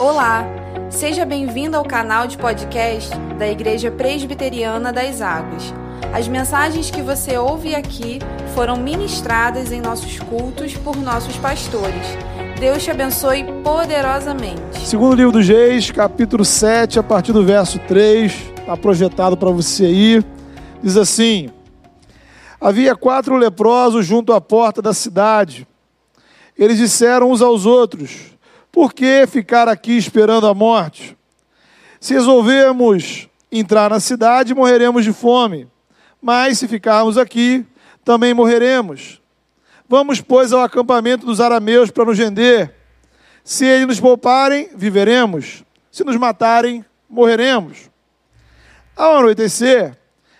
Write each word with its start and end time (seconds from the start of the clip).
Olá, 0.00 0.46
seja 0.88 1.26
bem-vindo 1.26 1.76
ao 1.76 1.84
canal 1.84 2.26
de 2.26 2.38
podcast 2.38 3.10
da 3.38 3.46
Igreja 3.46 3.90
Presbiteriana 3.90 4.90
das 4.90 5.20
Águas. 5.20 5.74
As 6.10 6.26
mensagens 6.26 6.90
que 6.90 7.02
você 7.02 7.36
ouve 7.36 7.74
aqui 7.74 8.18
foram 8.54 8.78
ministradas 8.78 9.70
em 9.70 9.82
nossos 9.82 10.18
cultos 10.18 10.74
por 10.74 10.96
nossos 10.96 11.36
pastores. 11.36 12.16
Deus 12.58 12.82
te 12.82 12.90
abençoe 12.90 13.44
poderosamente. 13.62 14.78
Segundo 14.86 15.16
livro 15.16 15.32
dos 15.32 15.46
Reis, 15.46 15.90
capítulo 15.90 16.46
7, 16.46 16.98
a 16.98 17.02
partir 17.02 17.34
do 17.34 17.44
verso 17.44 17.78
3, 17.80 18.32
está 18.56 18.78
projetado 18.78 19.36
para 19.36 19.50
você 19.50 19.84
aí. 19.84 20.24
Diz 20.82 20.96
assim: 20.96 21.50
Havia 22.58 22.96
quatro 22.96 23.36
leprosos 23.36 24.06
junto 24.06 24.32
à 24.32 24.40
porta 24.40 24.80
da 24.80 24.94
cidade. 24.94 25.68
Eles 26.56 26.78
disseram 26.78 27.30
uns 27.30 27.42
aos 27.42 27.66
outros: 27.66 28.30
Por 28.72 28.92
que 28.92 29.26
ficar 29.26 29.68
aqui 29.68 29.96
esperando 29.96 30.46
a 30.46 30.54
morte? 30.54 31.16
Se 31.98 32.14
resolvermos 32.14 33.28
entrar 33.50 33.90
na 33.90 34.00
cidade, 34.00 34.54
morreremos 34.54 35.04
de 35.04 35.12
fome. 35.12 35.68
Mas 36.22 36.58
se 36.58 36.68
ficarmos 36.68 37.18
aqui, 37.18 37.66
também 38.04 38.32
morreremos. 38.32 39.20
Vamos, 39.88 40.20
pois, 40.20 40.52
ao 40.52 40.62
acampamento 40.62 41.26
dos 41.26 41.40
arameus 41.40 41.90
para 41.90 42.04
nos 42.04 42.18
render. 42.18 42.72
Se 43.42 43.64
eles 43.64 43.86
nos 43.86 44.00
pouparem, 44.00 44.70
viveremos. 44.74 45.64
Se 45.90 46.04
nos 46.04 46.16
matarem, 46.16 46.84
morreremos. 47.08 47.90
Ao 48.94 49.18
anoitecer, 49.18 49.96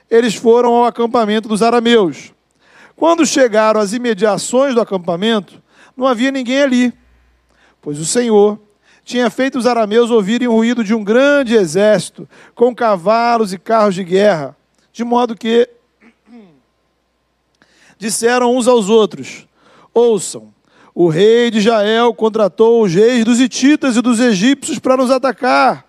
eles 0.09 0.35
foram 0.35 0.75
ao 0.75 0.85
acampamento 0.85 1.49
dos 1.49 1.63
arameus. 1.63 2.33
Quando 2.95 3.27
chegaram 3.27 3.81
às 3.81 3.93
imediações 3.93 4.75
do 4.75 4.81
acampamento, 4.81 5.61
não 5.97 6.07
havia 6.07 6.31
ninguém 6.31 6.63
ali, 6.63 6.93
pois 7.81 7.99
o 7.99 8.05
Senhor 8.05 8.59
tinha 9.05 9.29
feito 9.31 9.59
os 9.59 9.67
arameus 9.67 10.11
ouvirem 10.11 10.47
o 10.47 10.53
ruído 10.53 10.85
de 10.85 10.95
um 10.95 11.03
grande 11.03 11.55
exército, 11.55 12.29
com 12.55 12.75
cavalos 12.75 13.53
e 13.53 13.59
carros 13.59 13.95
de 13.95 14.05
guerra, 14.05 14.57
de 14.93 15.03
modo 15.03 15.37
que 15.37 15.69
disseram 17.99 18.57
uns 18.57 18.69
aos 18.69 18.89
outros: 18.89 19.47
Ouçam, 19.93 20.53
o 20.95 21.09
rei 21.09 21.51
de 21.51 21.59
Israel 21.59 22.13
contratou 22.15 22.83
os 22.83 22.95
reis 22.95 23.25
dos 23.25 23.41
hititas 23.41 23.97
e 23.97 24.03
dos 24.03 24.21
egípcios 24.21 24.79
para 24.79 24.97
nos 24.97 25.11
atacar. 25.11 25.85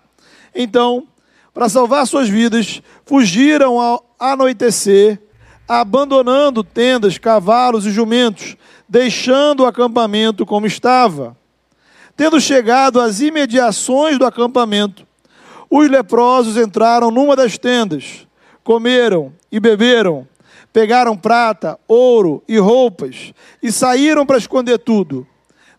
Então, 0.54 1.06
para 1.52 1.68
salvar 1.68 2.06
suas 2.06 2.28
vidas, 2.28 2.82
fugiram 3.04 3.78
ao 3.78 4.04
anoitecer, 4.18 5.20
abandonando 5.68 6.64
tendas, 6.64 7.18
cavalos 7.18 7.86
e 7.86 7.90
jumentos, 7.90 8.56
deixando 8.88 9.60
o 9.60 9.66
acampamento 9.66 10.46
como 10.46 10.66
estava. 10.66 11.36
Tendo 12.22 12.40
chegado 12.40 13.00
às 13.00 13.18
imediações 13.18 14.16
do 14.16 14.24
acampamento, 14.24 15.04
os 15.68 15.90
leprosos 15.90 16.56
entraram 16.56 17.10
numa 17.10 17.34
das 17.34 17.58
tendas, 17.58 18.28
comeram 18.62 19.32
e 19.50 19.58
beberam, 19.58 20.28
pegaram 20.72 21.16
prata, 21.16 21.76
ouro 21.88 22.40
e 22.46 22.58
roupas 22.58 23.34
e 23.60 23.72
saíram 23.72 24.24
para 24.24 24.38
esconder 24.38 24.78
tudo. 24.78 25.26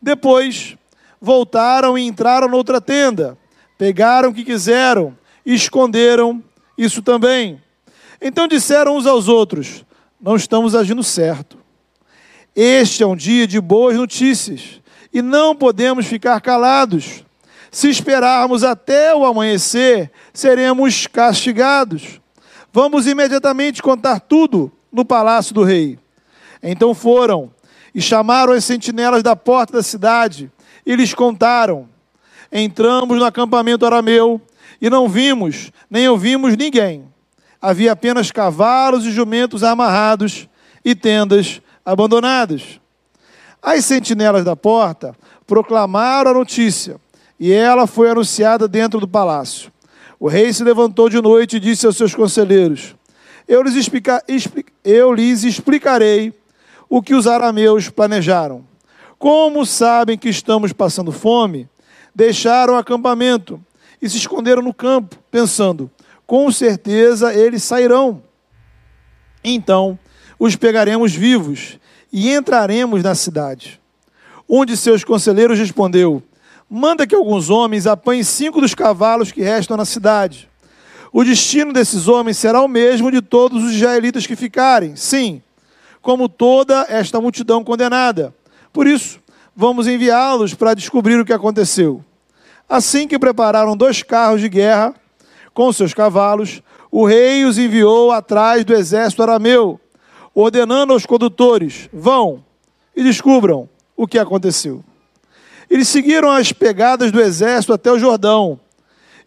Depois 0.02 0.76
voltaram 1.22 1.98
e 1.98 2.06
entraram 2.06 2.50
noutra 2.50 2.82
tenda, 2.82 3.38
pegaram 3.78 4.28
o 4.28 4.34
que 4.34 4.44
quiseram 4.44 5.18
e 5.46 5.54
esconderam 5.54 6.44
isso 6.78 7.02
também. 7.02 7.62
Então 8.22 8.50
disseram 8.50 8.98
uns 8.98 9.06
aos 9.06 9.30
outros: 9.30 9.86
Não 10.20 10.36
estamos 10.36 10.76
agindo 10.76 11.04
certo. 11.04 11.58
Este 12.54 13.02
é 13.02 13.08
um 13.08 13.16
dia 13.16 13.48
de 13.48 13.62
boas 13.62 13.96
notícias 13.96 14.83
e 15.14 15.22
não 15.22 15.56
podemos 15.56 16.08
ficar 16.08 16.42
calados. 16.42 17.24
Se 17.72 17.90
esperarmos 17.90 18.64
até 18.64 19.16
o 19.16 19.26
amanhecer, 19.26 20.12
seremos 20.34 21.08
castigados. 21.08 22.20
Vamos 22.72 23.06
imediatamente 23.06 23.82
contar 23.82 24.20
tudo 24.20 24.72
no 24.92 25.06
palácio 25.06 25.54
do 25.54 25.64
rei. 25.64 26.00
Então 26.62 26.94
foram 26.94 27.52
e 27.94 28.02
chamaram 28.02 28.54
as 28.54 28.66
sentinelas 28.66 29.22
da 29.22 29.36
porta 29.36 29.74
da 29.74 29.84
cidade 29.84 30.52
e 30.86 30.96
lhes 30.96 31.14
contaram: 31.14 31.88
Entramos 32.52 33.18
no 33.18 33.26
acampamento 33.26 33.86
arameu 33.86 34.42
e 34.82 34.90
não 34.90 35.08
vimos, 35.08 35.72
nem 35.90 36.08
ouvimos 36.08 36.58
ninguém. 36.58 37.08
Havia 37.62 37.94
apenas 37.94 38.32
cavalos 38.32 39.06
e 39.06 39.12
jumentos 39.12 39.64
amarrados 39.64 40.50
e 40.84 40.94
tendas 40.94 41.62
abandonadas. 41.86 42.80
As 43.64 43.86
sentinelas 43.86 44.44
da 44.44 44.58
porta 44.58 45.16
proclamaram 45.48 46.32
a 46.32 46.34
notícia, 46.34 47.00
e 47.40 47.54
ela 47.54 47.88
foi 47.88 48.10
anunciada 48.10 48.68
dentro 48.68 49.00
do 49.00 49.08
palácio. 49.08 49.72
O 50.20 50.28
rei 50.28 50.52
se 50.52 50.66
levantou 50.66 51.08
de 51.08 51.22
noite 51.22 51.56
e 51.56 51.60
disse 51.62 51.86
aos 51.86 51.96
seus 51.96 52.14
conselheiros: 52.14 52.94
Eu 53.48 53.64
lhes, 53.64 53.76
explica, 53.76 54.22
eu 54.84 55.14
lhes 55.14 55.44
explicarei 55.44 56.34
o 56.90 57.02
que 57.02 57.16
os 57.16 57.26
arameus 57.26 57.90
planejaram. 57.90 58.66
Como 59.18 59.66
sabem 59.66 60.18
que 60.18 60.28
estamos 60.28 60.74
passando 60.74 61.14
fome, 61.14 61.70
deixaram 62.14 62.74
o 62.74 62.78
acampamento 62.78 63.62
e 64.02 64.10
se 64.10 64.18
esconderam 64.18 64.62
no 64.62 64.74
campo, 64.74 65.18
pensando: 65.32 65.90
com 66.28 66.52
certeza 66.52 67.34
eles 67.34 67.64
sairão. 67.64 68.22
Então 69.42 69.98
os 70.38 70.58
pegaremos 70.58 71.14
vivos 71.14 71.80
e 72.14 72.32
entraremos 72.32 73.02
na 73.02 73.16
cidade. 73.16 73.82
Um 74.48 74.64
de 74.64 74.78
seus 74.78 75.04
conselheiros 75.04 75.58
respondeu: 75.58 76.22
Manda 76.70 77.08
que 77.08 77.16
alguns 77.16 77.50
homens 77.50 77.88
apanhem 77.88 78.24
cinco 78.24 78.62
dos 78.62 78.76
cavalos 78.76 79.32
que 79.32 79.42
restam 79.42 79.76
na 79.76 79.84
cidade. 79.84 80.48
O 81.12 81.24
destino 81.24 81.74
desses 81.74 82.08
homens 82.08 82.38
será 82.38 82.62
o 82.62 82.68
mesmo 82.68 83.12
de 83.12 83.22
todos 83.22 83.64
os 83.64 83.74
israelitas 83.74 84.28
que 84.28 84.36
ficarem, 84.36 84.96
sim, 84.96 85.42
como 86.02 86.30
toda 86.30 86.86
esta 86.88 87.20
multidão 87.20 87.64
condenada. 87.64 88.34
Por 88.72 88.88
isso, 88.88 89.20
vamos 89.56 89.88
enviá-los 89.88 90.54
para 90.54 90.74
descobrir 90.74 91.20
o 91.20 91.26
que 91.26 91.34
aconteceu. 91.34 92.04
Assim 92.68 93.08
que 93.08 93.20
prepararam 93.20 93.78
dois 93.78 94.02
carros 94.02 94.42
de 94.42 94.50
guerra 94.50 94.94
com 95.54 95.72
seus 95.72 95.94
cavalos, 95.94 96.62
o 96.92 97.06
rei 97.06 97.46
os 97.46 97.58
enviou 97.60 98.12
atrás 98.12 98.66
do 98.66 98.74
exército 98.74 99.22
arameu, 99.22 99.80
ordenando 100.34 100.94
aos 100.94 101.06
condutores: 101.06 101.90
vão 101.92 102.44
e 102.96 103.04
descubram 103.04 103.70
o 103.96 104.08
que 104.08 104.18
aconteceu. 104.18 104.84
Eles 105.70 105.88
seguiram 105.88 106.30
as 106.30 106.52
pegadas 106.52 107.12
do 107.12 107.22
exército 107.22 107.74
até 107.74 107.92
o 107.92 108.00
Jordão 108.00 108.60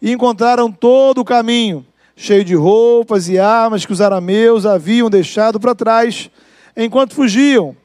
e 0.01 0.11
encontraram 0.11 0.71
todo 0.71 1.19
o 1.19 1.25
caminho 1.25 1.85
cheio 2.15 2.43
de 2.43 2.55
roupas 2.55 3.29
e 3.29 3.37
armas 3.37 3.85
que 3.85 3.93
os 3.93 4.01
arameus 4.01 4.65
haviam 4.65 5.07
deixado 5.07 5.59
para 5.59 5.75
trás 5.75 6.31
enquanto 6.75 7.13
fugiam. 7.13 7.77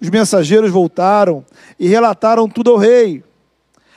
Os 0.00 0.08
mensageiros 0.08 0.70
voltaram 0.70 1.44
e 1.78 1.88
relataram 1.88 2.48
tudo 2.48 2.70
ao 2.70 2.76
rei. 2.76 3.24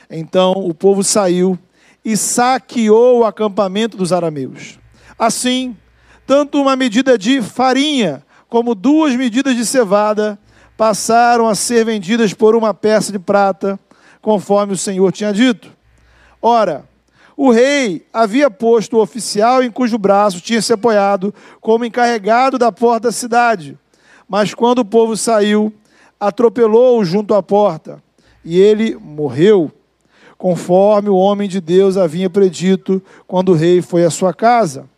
Então 0.09 0.53
o 0.53 0.73
povo 0.73 1.03
saiu 1.03 1.57
e 2.03 2.17
saqueou 2.17 3.19
o 3.19 3.25
acampamento 3.25 3.95
dos 3.95 4.11
arameus. 4.11 4.79
Assim, 5.17 5.77
tanto 6.25 6.59
uma 6.59 6.75
medida 6.75 7.15
de 7.15 7.39
farinha 7.41 8.25
como 8.51 8.75
duas 8.75 9.15
medidas 9.15 9.55
de 9.55 9.65
cevada 9.65 10.37
passaram 10.75 11.47
a 11.47 11.55
ser 11.55 11.85
vendidas 11.85 12.33
por 12.33 12.53
uma 12.53 12.73
peça 12.73 13.09
de 13.09 13.17
prata, 13.17 13.79
conforme 14.21 14.73
o 14.73 14.77
Senhor 14.77 15.09
tinha 15.13 15.31
dito. 15.31 15.71
Ora, 16.41 16.83
o 17.37 17.49
rei 17.49 18.05
havia 18.11 18.51
posto 18.51 18.97
o 18.97 19.01
oficial 19.01 19.63
em 19.63 19.71
cujo 19.71 19.97
braço 19.97 20.41
tinha 20.41 20.61
se 20.61 20.73
apoiado 20.73 21.33
como 21.61 21.85
encarregado 21.85 22.57
da 22.57 22.73
porta 22.73 23.07
da 23.07 23.11
cidade. 23.13 23.79
Mas 24.27 24.53
quando 24.53 24.79
o 24.79 24.85
povo 24.85 25.15
saiu, 25.15 25.73
atropelou-o 26.19 27.05
junto 27.05 27.33
à 27.33 27.41
porta, 27.41 28.03
e 28.43 28.59
ele 28.59 28.97
morreu 28.97 29.71
conforme 30.37 31.07
o 31.07 31.15
homem 31.15 31.47
de 31.47 31.61
Deus 31.61 31.95
havia 31.95 32.29
predito 32.29 33.01
quando 33.25 33.53
o 33.53 33.55
rei 33.55 33.81
foi 33.81 34.03
à 34.03 34.09
sua 34.09 34.33
casa. 34.33 34.89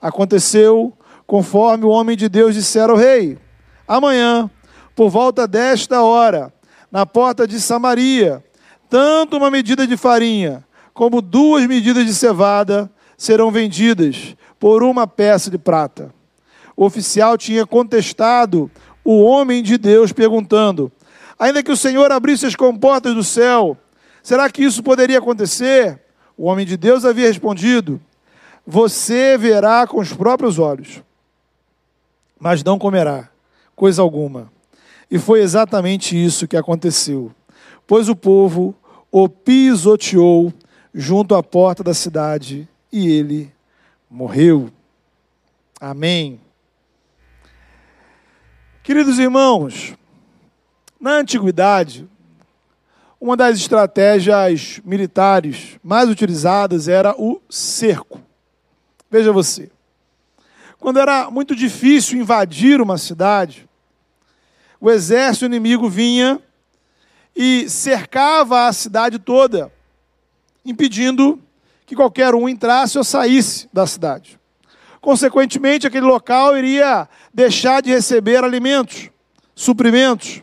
Aconteceu 0.00 0.94
conforme 1.28 1.84
o 1.84 1.90
homem 1.90 2.16
de 2.16 2.28
Deus 2.28 2.54
dissera 2.54 2.90
ao 2.90 2.98
rei: 2.98 3.38
Amanhã, 3.86 4.50
por 4.96 5.10
volta 5.10 5.46
desta 5.46 6.02
hora, 6.02 6.52
na 6.90 7.06
porta 7.06 7.46
de 7.46 7.60
Samaria, 7.60 8.42
tanto 8.90 9.36
uma 9.36 9.50
medida 9.50 9.86
de 9.86 9.96
farinha 9.96 10.64
como 10.92 11.22
duas 11.22 11.64
medidas 11.66 12.04
de 12.04 12.14
cevada 12.14 12.90
serão 13.16 13.52
vendidas 13.52 14.34
por 14.58 14.82
uma 14.82 15.06
peça 15.06 15.48
de 15.48 15.58
prata. 15.58 16.12
O 16.76 16.84
oficial 16.84 17.38
tinha 17.38 17.64
contestado 17.64 18.68
o 19.04 19.22
homem 19.22 19.62
de 19.62 19.78
Deus, 19.78 20.12
perguntando: 20.12 20.90
Ainda 21.38 21.62
que 21.62 21.70
o 21.70 21.76
Senhor 21.76 22.10
abrisse 22.10 22.46
as 22.46 22.56
comportas 22.56 23.14
do 23.14 23.22
céu, 23.22 23.76
Será 24.28 24.50
que 24.50 24.62
isso 24.62 24.82
poderia 24.82 25.18
acontecer? 25.18 25.98
O 26.36 26.48
homem 26.48 26.66
de 26.66 26.76
Deus 26.76 27.04
havia 27.04 27.28
respondido: 27.28 27.98
Você 28.66 29.38
verá 29.38 29.86
com 29.86 30.00
os 30.00 30.12
próprios 30.12 30.58
olhos, 30.58 31.02
mas 32.38 32.62
não 32.62 32.78
comerá 32.78 33.28
coisa 33.74 34.02
alguma. 34.02 34.52
E 35.10 35.18
foi 35.18 35.40
exatamente 35.40 36.22
isso 36.22 36.48
que 36.48 36.56
aconteceu. 36.56 37.32
Pois 37.86 38.08
o 38.08 38.16
povo 38.16 38.74
o 39.10 39.28
pisoteou 39.28 40.52
junto 40.92 41.34
à 41.34 41.42
porta 41.42 41.82
da 41.82 41.94
cidade 41.94 42.68
e 42.92 43.08
ele 43.08 43.52
morreu. 44.10 44.70
Amém. 45.80 46.40
Queridos 48.82 49.18
irmãos, 49.18 49.94
na 51.00 51.12
antiguidade, 51.12 52.08
uma 53.20 53.36
das 53.36 53.58
estratégias 53.58 54.80
militares 54.84 55.78
mais 55.82 56.08
utilizadas 56.08 56.88
era 56.88 57.14
o 57.16 57.40
cerco. 57.48 58.20
Veja 59.10 59.32
você. 59.32 59.70
Quando 60.78 61.00
era 61.00 61.30
muito 61.30 61.56
difícil 61.56 62.20
invadir 62.20 62.80
uma 62.80 62.96
cidade, 62.96 63.68
o 64.80 64.90
exército 64.90 65.46
inimigo 65.46 65.88
vinha 65.88 66.40
e 67.34 67.68
cercava 67.68 68.66
a 68.66 68.72
cidade 68.72 69.18
toda, 69.18 69.72
impedindo 70.64 71.40
que 71.84 71.96
qualquer 71.96 72.34
um 72.34 72.48
entrasse 72.48 72.96
ou 72.96 73.04
saísse 73.04 73.68
da 73.72 73.86
cidade. 73.86 74.38
Consequentemente, 75.00 75.86
aquele 75.86 76.06
local 76.06 76.56
iria 76.56 77.08
deixar 77.32 77.80
de 77.80 77.90
receber 77.90 78.44
alimentos, 78.44 79.10
suprimentos. 79.54 80.42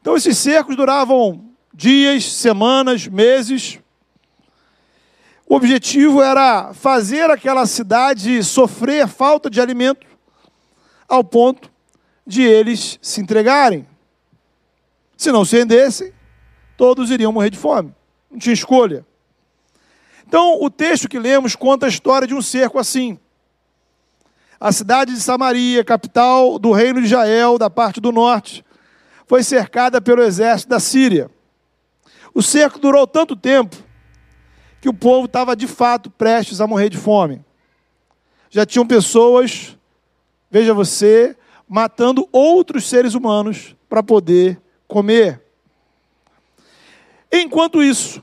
Então, 0.00 0.16
esses 0.16 0.38
cercos 0.38 0.76
duravam 0.76 1.44
dias, 1.74 2.30
semanas, 2.32 3.06
meses. 3.06 3.78
O 5.50 5.56
objetivo 5.56 6.22
era 6.22 6.72
fazer 6.72 7.28
aquela 7.28 7.66
cidade 7.66 8.40
sofrer 8.44 9.08
falta 9.08 9.50
de 9.50 9.60
alimento, 9.60 10.06
ao 11.08 11.24
ponto 11.24 11.68
de 12.24 12.40
eles 12.40 13.00
se 13.02 13.20
entregarem. 13.20 13.84
Se 15.16 15.32
não 15.32 15.44
se 15.44 15.56
rendessem, 15.56 16.12
todos 16.76 17.10
iriam 17.10 17.32
morrer 17.32 17.50
de 17.50 17.58
fome. 17.58 17.92
Não 18.30 18.38
tinha 18.38 18.52
escolha. 18.52 19.04
Então, 20.24 20.56
o 20.62 20.70
texto 20.70 21.08
que 21.08 21.18
lemos 21.18 21.56
conta 21.56 21.86
a 21.86 21.88
história 21.88 22.28
de 22.28 22.34
um 22.34 22.40
cerco 22.40 22.78
assim. 22.78 23.18
A 24.60 24.70
cidade 24.70 25.12
de 25.12 25.20
Samaria, 25.20 25.82
capital 25.82 26.60
do 26.60 26.70
reino 26.70 27.00
de 27.00 27.06
Israel, 27.06 27.58
da 27.58 27.68
parte 27.68 28.00
do 28.00 28.12
norte, 28.12 28.64
foi 29.26 29.42
cercada 29.42 30.00
pelo 30.00 30.22
exército 30.22 30.70
da 30.70 30.78
Síria. 30.78 31.28
O 32.32 32.40
cerco 32.40 32.78
durou 32.78 33.04
tanto 33.04 33.34
tempo 33.34 33.89
que 34.80 34.88
o 34.88 34.94
povo 34.94 35.26
estava 35.26 35.54
de 35.54 35.66
fato 35.66 36.10
prestes 36.10 36.60
a 36.60 36.66
morrer 36.66 36.88
de 36.88 36.96
fome. 36.96 37.44
Já 38.48 38.64
tinham 38.64 38.86
pessoas, 38.86 39.76
veja 40.50 40.72
você, 40.72 41.36
matando 41.68 42.28
outros 42.32 42.88
seres 42.88 43.14
humanos 43.14 43.76
para 43.88 44.02
poder 44.02 44.60
comer. 44.88 45.40
Enquanto 47.30 47.82
isso, 47.82 48.22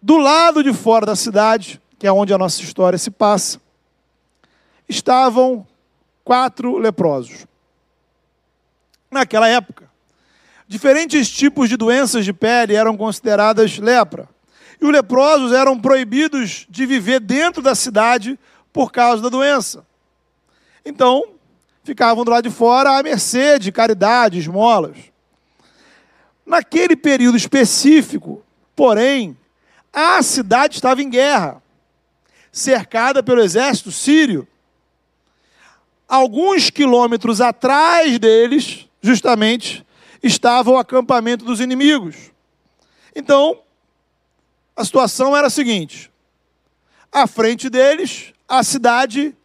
do 0.00 0.16
lado 0.16 0.62
de 0.62 0.72
fora 0.72 1.04
da 1.04 1.16
cidade, 1.16 1.80
que 1.98 2.06
é 2.06 2.12
onde 2.12 2.32
a 2.32 2.38
nossa 2.38 2.62
história 2.62 2.98
se 2.98 3.10
passa, 3.10 3.60
estavam 4.88 5.66
quatro 6.24 6.78
leprosos. 6.78 7.46
Naquela 9.10 9.48
época, 9.48 9.90
diferentes 10.66 11.28
tipos 11.28 11.68
de 11.68 11.76
doenças 11.76 12.24
de 12.24 12.32
pele 12.32 12.74
eram 12.74 12.96
consideradas 12.96 13.76
lepra. 13.78 14.28
E 14.80 14.84
os 14.84 14.90
leprosos 14.90 15.52
eram 15.52 15.78
proibidos 15.78 16.66
de 16.68 16.86
viver 16.86 17.20
dentro 17.20 17.62
da 17.62 17.74
cidade 17.74 18.38
por 18.72 18.90
causa 18.90 19.22
da 19.22 19.28
doença. 19.28 19.86
Então, 20.84 21.24
ficavam 21.84 22.24
do 22.24 22.30
lado 22.30 22.48
de 22.48 22.54
fora 22.54 22.98
à 22.98 23.02
mercê 23.02 23.58
de 23.58 23.70
caridade, 23.70 24.38
esmolas. 24.38 24.96
Naquele 26.46 26.96
período 26.96 27.36
específico, 27.36 28.42
porém, 28.74 29.36
a 29.92 30.22
cidade 30.22 30.76
estava 30.76 31.02
em 31.02 31.10
guerra, 31.10 31.62
cercada 32.50 33.22
pelo 33.22 33.42
exército 33.42 33.92
sírio 33.92 34.48
alguns 36.10 36.70
quilômetros 36.70 37.40
atrás 37.40 38.18
deles, 38.18 38.88
justamente, 39.00 39.86
estava 40.20 40.68
o 40.72 40.76
acampamento 40.76 41.44
dos 41.44 41.60
inimigos. 41.60 42.32
Então, 43.14 43.60
a 44.80 44.84
situação 44.84 45.36
era 45.36 45.46
a 45.46 45.50
seguinte: 45.50 46.10
à 47.12 47.26
frente 47.26 47.68
deles, 47.68 48.32
a 48.48 48.62
cidade 48.62 49.36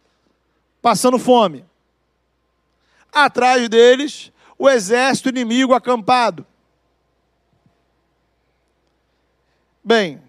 passando 0.80 1.18
fome. 1.18 1.64
Atrás 3.12 3.68
deles, 3.68 4.32
o 4.58 4.68
exército 4.68 5.28
inimigo 5.28 5.74
acampado. 5.74 6.46
Bem, 9.82 10.20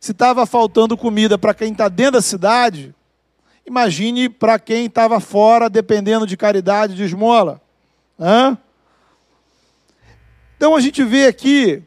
se 0.00 0.12
estava 0.12 0.44
faltando 0.46 0.96
comida 0.96 1.38
para 1.38 1.54
quem 1.54 1.72
está 1.72 1.88
dentro 1.88 2.12
da 2.12 2.22
cidade, 2.22 2.94
Imagine 3.64 4.28
para 4.28 4.58
quem 4.58 4.86
estava 4.86 5.20
fora, 5.20 5.70
dependendo 5.70 6.26
de 6.26 6.36
caridade, 6.36 6.96
de 6.96 7.04
esmola. 7.04 7.60
Hã? 8.18 8.58
Então 10.56 10.74
a 10.74 10.80
gente 10.80 11.02
vê 11.04 11.26
aqui 11.26 11.82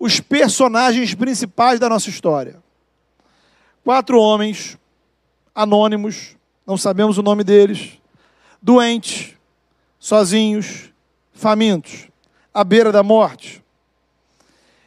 os 0.00 0.18
personagens 0.18 1.14
principais 1.14 1.78
da 1.78 1.86
nossa 1.90 2.08
história. 2.08 2.62
Quatro 3.84 4.18
homens 4.18 4.78
anônimos, 5.54 6.36
não 6.66 6.78
sabemos 6.78 7.18
o 7.18 7.22
nome 7.22 7.44
deles, 7.44 8.00
doentes, 8.62 9.34
sozinhos, 9.98 10.90
famintos, 11.34 12.08
à 12.52 12.64
beira 12.64 12.90
da 12.90 13.02
morte. 13.02 13.62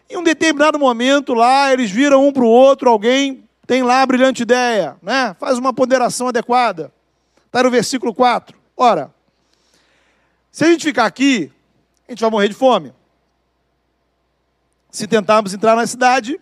Em 0.10 0.18
um 0.18 0.24
determinado 0.24 0.80
momento 0.80 1.36
lá, 1.36 1.72
eles 1.72 1.92
viram 1.92 2.28
um 2.28 2.34
para 2.34 2.44
o 2.44 2.48
outro 2.48 2.90
alguém 2.90 3.44
tem 3.66 3.84
lá 3.84 4.02
a 4.02 4.06
brilhante 4.06 4.42
ideia, 4.42 4.98
né? 5.02 5.36
faz 5.40 5.58
uma 5.58 5.72
ponderação 5.72 6.28
adequada. 6.28 6.92
Está 7.46 7.64
no 7.64 7.70
versículo 7.70 8.14
4. 8.14 8.58
Ora, 8.76 9.14
se 10.52 10.66
a 10.66 10.68
gente 10.68 10.84
ficar 10.84 11.06
aqui, 11.06 11.52
a 12.08 12.12
gente 12.12 12.20
vai 12.20 12.30
morrer 12.30 12.50
de 12.50 12.56
fome. 12.56 12.94
Se 14.94 15.08
tentarmos 15.08 15.56
entrar 15.56 15.76
na 15.76 15.88
cidade, 15.88 16.40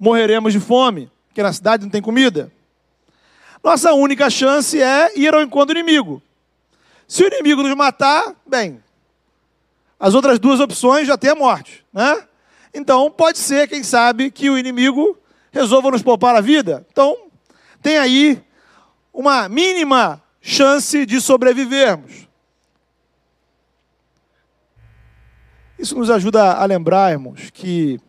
morreremos 0.00 0.54
de 0.54 0.58
fome, 0.58 1.12
porque 1.28 1.42
na 1.42 1.52
cidade 1.52 1.84
não 1.84 1.90
tem 1.90 2.00
comida. 2.00 2.50
Nossa 3.62 3.92
única 3.92 4.30
chance 4.30 4.80
é 4.80 5.12
ir 5.18 5.34
ao 5.34 5.42
encontro 5.42 5.74
do 5.74 5.78
inimigo. 5.78 6.22
Se 7.06 7.22
o 7.22 7.26
inimigo 7.26 7.62
nos 7.62 7.76
matar, 7.76 8.34
bem, 8.46 8.82
as 10.00 10.14
outras 10.14 10.38
duas 10.38 10.60
opções 10.60 11.06
já 11.06 11.18
tem 11.18 11.28
a 11.28 11.34
morte, 11.34 11.84
né? 11.92 12.26
Então, 12.72 13.10
pode 13.10 13.36
ser, 13.36 13.68
quem 13.68 13.82
sabe, 13.82 14.30
que 14.30 14.48
o 14.48 14.56
inimigo 14.56 15.18
resolvam 15.52 15.90
nos 15.90 16.02
poupar 16.02 16.34
a 16.34 16.40
vida. 16.40 16.86
Então, 16.90 17.14
tem 17.82 17.98
aí 17.98 18.42
uma 19.12 19.46
mínima 19.46 20.22
chance 20.40 21.04
de 21.04 21.20
sobrevivermos. 21.20 22.26
Isso 25.78 25.96
nos 25.96 26.10
ajuda 26.10 26.54
a 26.54 26.64
lembrarmos 26.64 27.50
que, 27.50 28.00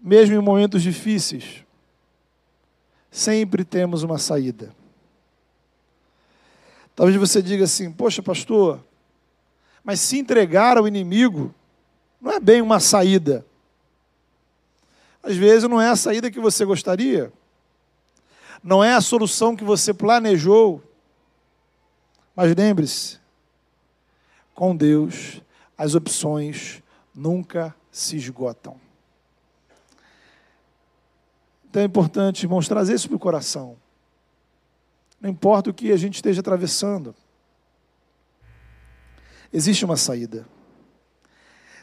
mesmo 0.00 0.34
em 0.36 0.40
momentos 0.40 0.82
difíceis, 0.82 1.64
sempre 3.10 3.64
temos 3.64 4.02
uma 4.02 4.18
saída. 4.18 4.74
Talvez 6.94 7.18
você 7.18 7.42
diga 7.42 7.64
assim: 7.64 7.90
Poxa, 7.90 8.22
pastor, 8.22 8.80
mas 9.82 10.00
se 10.00 10.18
entregar 10.18 10.78
ao 10.78 10.86
inimigo 10.86 11.54
não 12.20 12.32
é 12.32 12.40
bem 12.40 12.62
uma 12.62 12.80
saída. 12.80 13.44
Às 15.22 15.36
vezes 15.36 15.68
não 15.68 15.80
é 15.80 15.88
a 15.88 15.96
saída 15.96 16.30
que 16.30 16.38
você 16.38 16.64
gostaria, 16.64 17.32
não 18.62 18.82
é 18.84 18.94
a 18.94 19.00
solução 19.00 19.56
que 19.56 19.64
você 19.64 19.92
planejou. 19.92 20.82
Mas 22.36 22.54
lembre-se, 22.54 23.18
com 24.54 24.74
Deus 24.74 25.40
as 25.76 25.94
opções 25.94 26.82
nunca 27.14 27.74
se 27.90 28.16
esgotam. 28.16 28.80
Então 31.68 31.82
é 31.82 31.84
importante, 31.84 32.44
irmãos, 32.44 32.68
trazer 32.68 32.94
isso 32.94 33.08
para 33.08 33.16
o 33.16 33.20
coração. 33.20 33.76
Não 35.20 35.30
importa 35.30 35.70
o 35.70 35.74
que 35.74 35.90
a 35.90 35.96
gente 35.96 36.16
esteja 36.16 36.40
atravessando, 36.40 37.14
existe 39.52 39.84
uma 39.84 39.96
saída. 39.96 40.46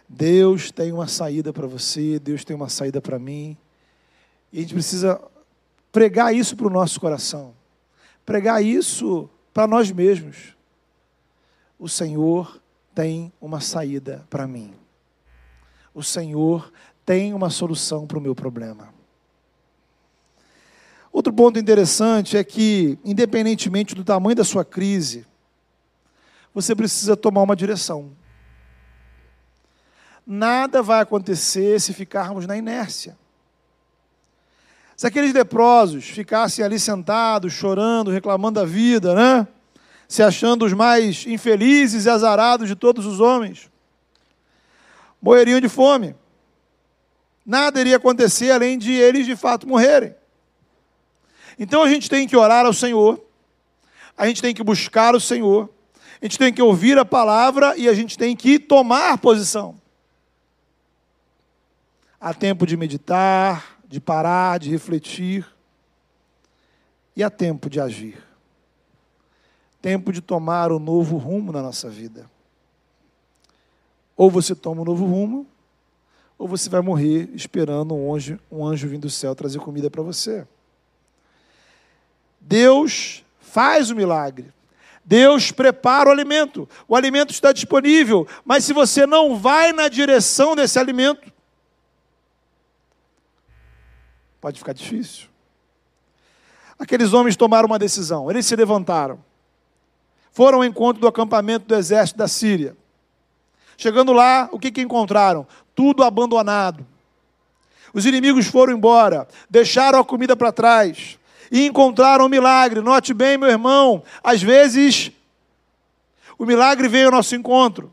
Deus 0.07 0.71
tem 0.71 0.91
uma 0.91 1.07
saída 1.07 1.51
para 1.51 1.65
você, 1.65 2.19
Deus 2.19 2.43
tem 2.45 2.55
uma 2.55 2.69
saída 2.69 3.01
para 3.01 3.17
mim. 3.17 3.57
E 4.51 4.59
a 4.59 4.61
gente 4.61 4.73
precisa 4.73 5.21
pregar 5.91 6.35
isso 6.35 6.55
para 6.55 6.67
o 6.67 6.69
nosso 6.69 6.99
coração, 6.99 7.53
pregar 8.25 8.63
isso 8.63 9.29
para 9.53 9.65
nós 9.65 9.91
mesmos. 9.91 10.55
O 11.79 11.89
Senhor 11.89 12.60
tem 12.93 13.31
uma 13.39 13.59
saída 13.59 14.25
para 14.29 14.47
mim. 14.47 14.73
O 15.93 16.03
Senhor 16.03 16.71
tem 17.05 17.33
uma 17.33 17.49
solução 17.49 18.07
para 18.07 18.17
o 18.17 18.21
meu 18.21 18.35
problema. 18.35 18.93
Outro 21.11 21.33
ponto 21.33 21.59
interessante 21.59 22.37
é 22.37 22.43
que, 22.43 22.97
independentemente 23.03 23.93
do 23.93 24.03
tamanho 24.03 24.35
da 24.35 24.45
sua 24.45 24.63
crise, 24.63 25.25
você 26.53 26.75
precisa 26.75 27.17
tomar 27.17 27.41
uma 27.41 27.55
direção. 27.55 28.11
nada 30.25 30.81
vai 30.81 31.01
acontecer 31.01 31.81
se 31.81 31.93
ficarmos 31.93 32.45
na 32.45 32.55
inércia. 32.55 33.17
Se 34.95 35.07
aqueles 35.07 35.33
leprosos 35.33 36.05
ficassem 36.05 36.63
ali 36.63 36.79
sentados, 36.79 37.51
chorando, 37.51 38.11
reclamando 38.11 38.59
da 38.59 38.65
vida, 38.65 39.15
né? 39.15 39.47
Se 40.11 40.21
achando 40.21 40.65
os 40.65 40.73
mais 40.73 41.25
infelizes 41.25 42.03
e 42.03 42.09
azarados 42.09 42.67
de 42.67 42.75
todos 42.75 43.05
os 43.05 43.21
homens, 43.21 43.71
morreriam 45.21 45.61
de 45.61 45.69
fome. 45.69 46.13
Nada 47.45 47.79
iria 47.79 47.95
acontecer 47.95 48.51
além 48.51 48.77
de 48.77 48.91
eles 48.91 49.25
de 49.25 49.37
fato 49.37 49.65
morrerem. 49.65 50.13
Então 51.57 51.81
a 51.81 51.87
gente 51.87 52.09
tem 52.09 52.27
que 52.27 52.35
orar 52.35 52.65
ao 52.65 52.73
Senhor, 52.73 53.25
a 54.17 54.27
gente 54.27 54.41
tem 54.41 54.53
que 54.53 54.61
buscar 54.61 55.15
o 55.15 55.19
Senhor, 55.19 55.69
a 56.21 56.25
gente 56.25 56.37
tem 56.37 56.51
que 56.51 56.61
ouvir 56.61 56.97
a 56.97 57.05
palavra 57.05 57.77
e 57.77 57.87
a 57.87 57.93
gente 57.93 58.17
tem 58.17 58.35
que 58.35 58.59
tomar 58.59 59.17
posição. 59.17 59.79
Há 62.19 62.33
tempo 62.33 62.67
de 62.67 62.75
meditar, 62.75 63.79
de 63.87 64.01
parar, 64.01 64.59
de 64.59 64.69
refletir. 64.69 65.47
E 67.15 67.23
há 67.23 67.29
tempo 67.29 67.69
de 67.69 67.79
agir. 67.79 68.30
Tempo 69.81 70.11
de 70.13 70.21
tomar 70.21 70.71
um 70.71 70.79
novo 70.79 71.17
rumo 71.17 71.51
na 71.51 71.61
nossa 71.61 71.89
vida. 71.89 72.29
Ou 74.15 74.29
você 74.29 74.53
toma 74.53 74.81
um 74.81 74.85
novo 74.85 75.05
rumo, 75.05 75.47
ou 76.37 76.47
você 76.47 76.69
vai 76.69 76.81
morrer 76.81 77.29
esperando 77.33 77.95
um 77.95 78.13
anjo, 78.13 78.39
um 78.51 78.65
anjo 78.65 78.87
vindo 78.87 79.01
do 79.01 79.09
céu 79.09 79.33
trazer 79.33 79.59
comida 79.59 79.89
para 79.89 80.01
você. 80.01 80.45
Deus 82.39 83.23
faz 83.39 83.89
o 83.89 83.95
milagre. 83.95 84.53
Deus 85.03 85.51
prepara 85.51 86.09
o 86.09 86.11
alimento. 86.11 86.69
O 86.87 86.95
alimento 86.95 87.31
está 87.31 87.51
disponível, 87.51 88.27
mas 88.45 88.63
se 88.63 88.73
você 88.73 89.05
não 89.05 89.37
vai 89.37 89.73
na 89.73 89.87
direção 89.87 90.55
desse 90.55 90.79
alimento, 90.79 91.31
pode 94.39 94.59
ficar 94.59 94.73
difícil. 94.73 95.27
Aqueles 96.77 97.13
homens 97.13 97.35
tomaram 97.35 97.67
uma 97.67 97.77
decisão, 97.77 98.29
eles 98.29 98.45
se 98.45 98.55
levantaram, 98.55 99.23
foram 100.31 100.59
ao 100.59 100.65
encontro 100.65 101.01
do 101.01 101.07
acampamento 101.07 101.65
do 101.65 101.75
exército 101.75 102.17
da 102.17 102.27
Síria. 102.27 102.75
Chegando 103.77 104.13
lá, 104.13 104.49
o 104.51 104.59
que, 104.59 104.71
que 104.71 104.81
encontraram? 104.81 105.45
Tudo 105.75 106.03
abandonado. 106.03 106.85
Os 107.93 108.05
inimigos 108.05 108.47
foram 108.47 108.73
embora, 108.73 109.27
deixaram 109.49 109.99
a 109.99 110.05
comida 110.05 110.35
para 110.35 110.51
trás 110.51 111.19
e 111.51 111.65
encontraram 111.65 112.25
um 112.25 112.29
milagre. 112.29 112.79
Note 112.81 113.13
bem, 113.13 113.37
meu 113.37 113.49
irmão, 113.49 114.03
às 114.23 114.41
vezes 114.41 115.11
o 116.37 116.45
milagre 116.45 116.87
veio 116.87 117.07
ao 117.07 117.11
nosso 117.11 117.35
encontro. 117.35 117.91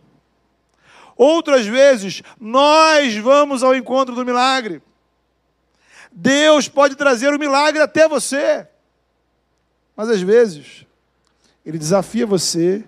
Outras 1.17 1.67
vezes, 1.67 2.23
nós 2.41 3.17
vamos 3.17 3.65
ao 3.65 3.75
encontro 3.75 4.15
do 4.15 4.25
milagre. 4.25 4.81
Deus 6.13 6.69
pode 6.69 6.95
trazer 6.95 7.35
o 7.35 7.39
milagre 7.39 7.83
até 7.83 8.09
você. 8.09 8.67
Mas 9.97 10.09
às 10.09 10.23
vezes, 10.23 10.87
Ele 11.69 11.77
desafia 11.77 12.25
você 12.25 12.83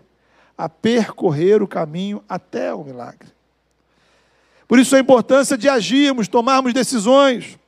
a 0.57 0.67
percorrer 0.67 1.63
o 1.63 1.69
caminho 1.69 2.25
até 2.27 2.73
o 2.73 2.83
milagre. 2.83 3.29
Por 4.67 4.79
isso 4.79 4.97
a 4.97 4.99
importância 4.99 5.59
de 5.59 5.69
agirmos, 5.69 6.29
tomarmos 6.29 6.73
decisões. 6.73 7.59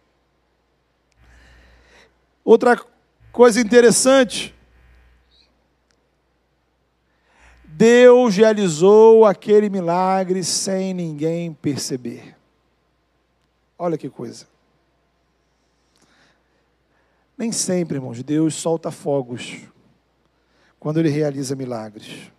Outra 2.42 2.82
coisa 3.30 3.60
interessante, 3.60 4.54
Deus 7.62 8.34
realizou 8.34 9.26
aquele 9.26 9.68
milagre 9.68 10.42
sem 10.42 10.94
ninguém 10.94 11.52
perceber. 11.52 12.34
Olha 13.78 13.98
que 13.98 14.08
coisa. 14.08 14.46
Nem 17.36 17.52
sempre, 17.52 17.98
irmãos, 17.98 18.22
Deus 18.22 18.54
solta 18.54 18.90
fogos 18.90 19.70
quando 20.82 20.98
Ele 20.98 21.08
realiza 21.08 21.54
milagres. 21.54 22.32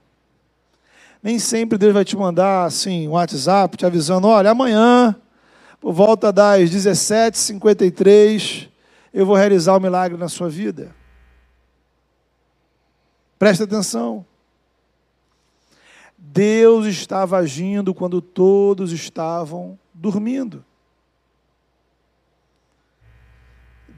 Nem 1.23 1.39
sempre 1.39 1.77
Deus 1.77 1.93
vai 1.93 2.03
te 2.03 2.17
mandar 2.17 2.65
assim 2.65 3.07
um 3.07 3.12
WhatsApp 3.12 3.77
te 3.77 3.85
avisando: 3.85 4.27
olha, 4.27 4.51
amanhã, 4.51 5.15
por 5.79 5.93
volta 5.93 6.29
das 6.29 6.69
17h53, 6.69 8.67
eu 9.13 9.25
vou 9.25 9.38
realizar 9.38 9.71
o 9.75 9.77
um 9.77 9.79
milagre 9.79 10.17
na 10.17 10.27
sua 10.27 10.50
vida. 10.50 10.93
Presta 13.39 13.63
atenção. 13.63 14.25
Deus 16.17 16.85
estava 16.85 17.38
agindo 17.38 17.93
quando 17.93 18.21
todos 18.21 18.91
estavam 18.91 19.79
dormindo. 19.93 20.65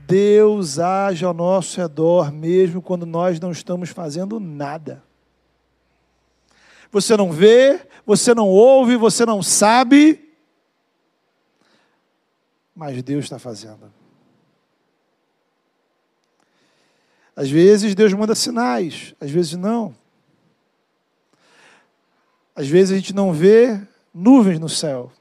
Deus 0.08 0.78
age 0.78 1.26
ao 1.26 1.34
nosso 1.34 1.80
redor, 1.80 2.32
mesmo 2.32 2.82
quando 2.82 3.06
nós 3.06 3.40
não 3.40 3.52
estamos 3.52 3.90
fazendo 3.90 4.40
nada. 4.40 5.04
Você 6.92 7.18
não 7.18 7.32
vê, 7.32 7.88
você 8.06 8.34
não 8.34 8.48
ouve, 8.48 8.96
você 8.96 9.26
não 9.26 9.42
sabe, 9.42 10.32
mas 12.76 13.02
Deus 13.02 13.26
está 13.26 13.40
fazendo. 13.40 13.92
Às 17.36 17.50
vezes 17.50 17.96
Deus 17.96 18.14
manda 18.14 18.36
sinais, 18.36 19.14
às 19.20 19.30
vezes 19.30 19.54
não. 19.54 19.96
Às 22.56 22.68
vezes 22.68 22.94
a 22.94 22.96
gente 22.96 23.14
não 23.14 23.34
vê 23.34 23.82
nuvens 24.14 24.60
no 24.60 24.70
céu. 24.70 25.12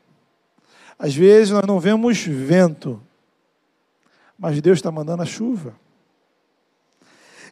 Às 0.96 1.14
vezes 1.14 1.50
nós 1.50 1.66
não 1.66 1.80
vemos 1.80 2.22
vento 2.24 3.03
mas 4.38 4.60
Deus 4.60 4.78
está 4.78 4.90
mandando 4.90 5.22
a 5.22 5.26
chuva. 5.26 5.74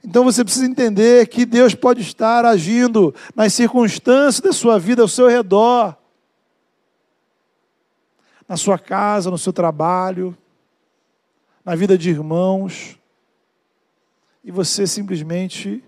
Então 0.05 0.25
você 0.25 0.43
precisa 0.43 0.67
entender 0.67 1.29
que 1.29 1.47
Deus 1.47 1.75
pode 1.75 2.01
estar 2.01 2.45
agindo 2.45 3.15
nas 3.37 3.55
circunstâncias 3.55 4.41
da 4.41 4.53
sua 4.53 4.79
vida 4.79 5.01
ao 5.03 5.09
seu 5.09 5.29
redor, 5.29 5.97
na 8.49 8.57
sua 8.57 8.79
casa, 8.79 9.31
no 9.31 9.39
seu 9.39 9.53
trabalho, 9.53 10.37
na 11.65 11.77
vida 11.77 11.97
de 11.97 12.11
irmãos, 12.11 12.99
e 14.43 14.51
você 14.51 14.87
simplesmente 14.87 15.83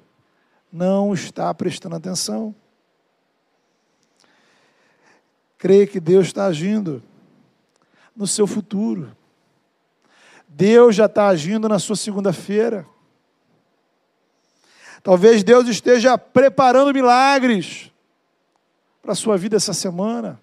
não 0.73 1.13
está 1.13 1.53
prestando 1.53 1.97
atenção. 1.97 2.55
Creia 5.59 5.87
que 5.87 5.99
Deus 5.99 6.27
está 6.27 6.47
agindo 6.47 7.03
no 8.15 8.27
seu 8.27 8.47
futuro. 8.47 9.17
Deus 10.57 10.95
já 10.95 11.07
está 11.07 11.27
agindo 11.27 11.69
na 11.69 11.81
sua 11.81 11.97
segunda-feira. 11.97 12.87
Talvez 15.03 15.43
Deus 15.43 15.67
esteja 15.69 16.17
preparando 16.17 16.95
milagres 16.95 17.91
para 19.03 19.13
a 19.13 19.17
sua 19.17 19.37
vida 19.37 19.57
essa 19.57 19.75
semana, 19.75 20.41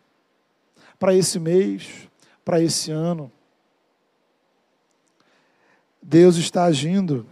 para 1.00 1.16
esse 1.16 1.40
mês, 1.40 2.10
para 2.44 2.62
esse 2.62 2.92
ano. 2.92 3.32
Deus 6.02 6.36
está 6.36 6.66
agindo. 6.66 7.26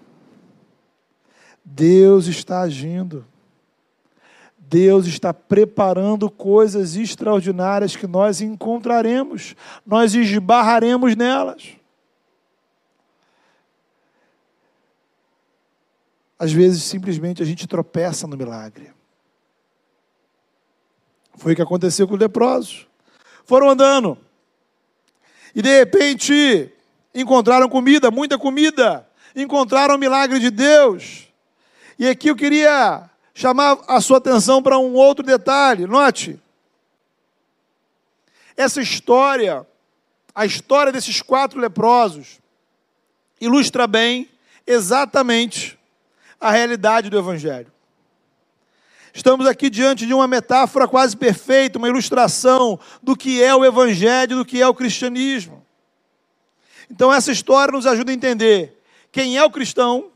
Deus 1.65 2.27
está 2.27 2.61
agindo. 2.61 3.25
Deus 4.57 5.05
está 5.05 5.33
preparando 5.33 6.31
coisas 6.31 6.95
extraordinárias 6.95 7.97
que 7.97 8.07
nós 8.07 8.39
encontraremos, 8.39 9.55
nós 9.85 10.13
esbarraremos 10.13 11.15
nelas. 11.15 11.78
Às 16.39 16.53
vezes, 16.53 16.83
simplesmente, 16.83 17.43
a 17.43 17.45
gente 17.45 17.67
tropeça 17.67 18.25
no 18.25 18.37
milagre. 18.37 18.93
Foi 21.35 21.51
o 21.51 21.55
que 21.55 21.61
aconteceu 21.61 22.07
com 22.07 22.13
os 22.13 22.19
leprosos. 22.19 22.87
Foram 23.43 23.69
andando. 23.69 24.17
E, 25.53 25.61
de 25.61 25.79
repente, 25.79 26.71
encontraram 27.13 27.67
comida, 27.67 28.09
muita 28.09 28.37
comida. 28.37 29.05
Encontraram 29.35 29.95
o 29.95 29.97
milagre 29.97 30.39
de 30.39 30.49
Deus. 30.49 31.27
E 31.97 32.07
aqui 32.07 32.29
eu 32.29 32.35
queria 32.35 33.09
chamar 33.33 33.77
a 33.87 33.99
sua 33.99 34.17
atenção 34.17 34.63
para 34.63 34.77
um 34.77 34.93
outro 34.93 35.25
detalhe. 35.25 35.85
Note. 35.85 36.39
Essa 38.55 38.81
história, 38.81 39.67
a 40.33 40.45
história 40.45 40.91
desses 40.91 41.21
quatro 41.21 41.59
leprosos, 41.59 42.39
ilustra 43.41 43.87
bem 43.87 44.29
exatamente 44.67 45.78
a 46.39 46.51
realidade 46.51 47.09
do 47.09 47.17
Evangelho. 47.17 47.71
Estamos 49.13 49.47
aqui 49.47 49.69
diante 49.69 50.05
de 50.05 50.13
uma 50.13 50.27
metáfora 50.27 50.87
quase 50.87 51.17
perfeita, 51.17 51.77
uma 51.77 51.87
ilustração 51.87 52.79
do 53.01 53.15
que 53.15 53.41
é 53.43 53.53
o 53.55 53.65
Evangelho, 53.65 54.37
do 54.37 54.45
que 54.45 54.61
é 54.61 54.67
o 54.67 54.73
cristianismo. 54.73 55.65
Então, 56.89 57.11
essa 57.13 57.31
história 57.31 57.71
nos 57.71 57.85
ajuda 57.85 58.11
a 58.11 58.15
entender 58.15 58.81
quem 59.11 59.37
é 59.37 59.43
o 59.43 59.49
cristão, 59.49 60.11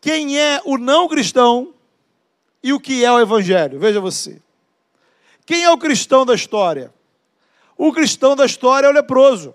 quem 0.00 0.38
é 0.38 0.60
o 0.64 0.78
não 0.78 1.08
cristão 1.08 1.74
e 2.62 2.72
o 2.72 2.80
que 2.80 3.04
é 3.04 3.12
o 3.12 3.20
Evangelho. 3.20 3.78
Veja 3.78 4.00
você. 4.00 4.40
Quem 5.44 5.64
é 5.64 5.70
o 5.70 5.78
cristão 5.78 6.24
da 6.24 6.34
história? 6.34 6.92
o 7.82 7.94
cristão 7.94 8.36
da 8.36 8.44
história 8.44 8.86
é 8.86 8.90
o 8.90 8.92
leproso. 8.92 9.54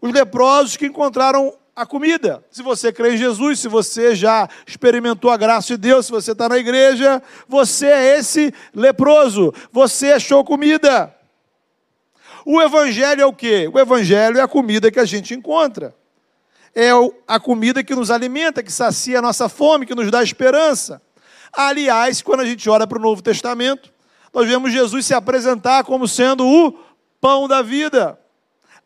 Os 0.00 0.10
leprosos 0.10 0.74
que 0.74 0.86
encontraram 0.86 1.54
a 1.76 1.84
comida. 1.84 2.42
Se 2.50 2.62
você 2.62 2.90
crê 2.90 3.14
em 3.14 3.18
Jesus, 3.18 3.60
se 3.60 3.68
você 3.68 4.14
já 4.14 4.48
experimentou 4.66 5.30
a 5.30 5.36
graça 5.36 5.68
de 5.68 5.76
Deus, 5.76 6.06
se 6.06 6.12
você 6.12 6.32
está 6.32 6.48
na 6.48 6.56
igreja, 6.56 7.22
você 7.46 7.86
é 7.86 8.18
esse 8.18 8.52
leproso. 8.74 9.52
Você 9.70 10.12
achou 10.12 10.42
comida. 10.42 11.14
O 12.46 12.62
evangelho 12.62 13.20
é 13.20 13.26
o 13.26 13.32
quê? 13.32 13.70
O 13.70 13.78
evangelho 13.78 14.38
é 14.38 14.40
a 14.40 14.48
comida 14.48 14.90
que 14.90 14.98
a 14.98 15.04
gente 15.04 15.34
encontra. 15.34 15.94
É 16.74 16.90
a 17.28 17.38
comida 17.38 17.84
que 17.84 17.94
nos 17.94 18.10
alimenta, 18.10 18.62
que 18.62 18.72
sacia 18.72 19.18
a 19.18 19.22
nossa 19.22 19.46
fome, 19.46 19.84
que 19.84 19.94
nos 19.94 20.10
dá 20.10 20.22
esperança. 20.22 21.02
Aliás, 21.52 22.22
quando 22.22 22.40
a 22.40 22.46
gente 22.46 22.68
olha 22.70 22.86
para 22.86 22.98
o 22.98 23.02
Novo 23.02 23.20
Testamento, 23.20 23.92
nós 24.32 24.48
vemos 24.48 24.72
Jesus 24.72 25.04
se 25.04 25.12
apresentar 25.12 25.84
como 25.84 26.08
sendo 26.08 26.46
o 26.46 26.72
pão 27.20 27.46
da 27.46 27.60
vida, 27.60 28.18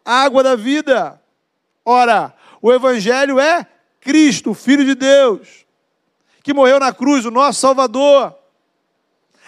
água 0.05 0.43
da 0.43 0.57
vida. 0.57 1.21
Ora, 1.85 2.33
o 2.61 2.73
Evangelho 2.73 3.39
é 3.39 3.67
Cristo, 4.01 4.55
Filho 4.55 4.85
de 4.85 4.95
Deus, 4.95 5.67
que 6.43 6.55
morreu 6.55 6.79
na 6.79 6.93
cruz, 6.93 7.25
o 7.25 7.31
nosso 7.31 7.61
Salvador, 7.61 8.35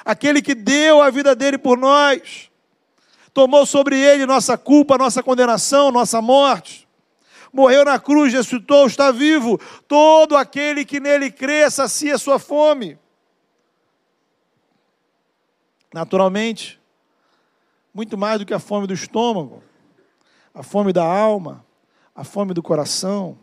aquele 0.04 0.42
que 0.42 0.54
deu 0.54 1.00
a 1.02 1.10
vida 1.10 1.34
dele 1.34 1.58
por 1.58 1.78
nós, 1.78 2.50
tomou 3.32 3.64
sobre 3.64 3.98
ele 3.98 4.26
nossa 4.26 4.58
culpa, 4.58 4.98
nossa 4.98 5.22
condenação, 5.22 5.90
nossa 5.90 6.20
morte. 6.20 6.88
Morreu 7.52 7.84
na 7.84 7.98
cruz, 7.98 8.32
ressuscitou, 8.32 8.86
está 8.86 9.10
vivo. 9.10 9.60
Todo 9.86 10.36
aquele 10.36 10.84
que 10.84 10.98
nele 10.98 11.30
crê 11.30 11.70
sacia 11.70 12.16
sua 12.16 12.38
fome. 12.38 12.98
Naturalmente, 15.92 16.80
muito 17.92 18.16
mais 18.16 18.38
do 18.38 18.46
que 18.46 18.54
a 18.54 18.58
fome 18.58 18.86
do 18.86 18.94
estômago, 18.94 19.62
a 20.54 20.62
fome 20.62 20.94
da 20.94 21.04
alma, 21.04 21.62
a 22.14 22.24
fome 22.24 22.54
do 22.54 22.62
coração. 22.62 23.38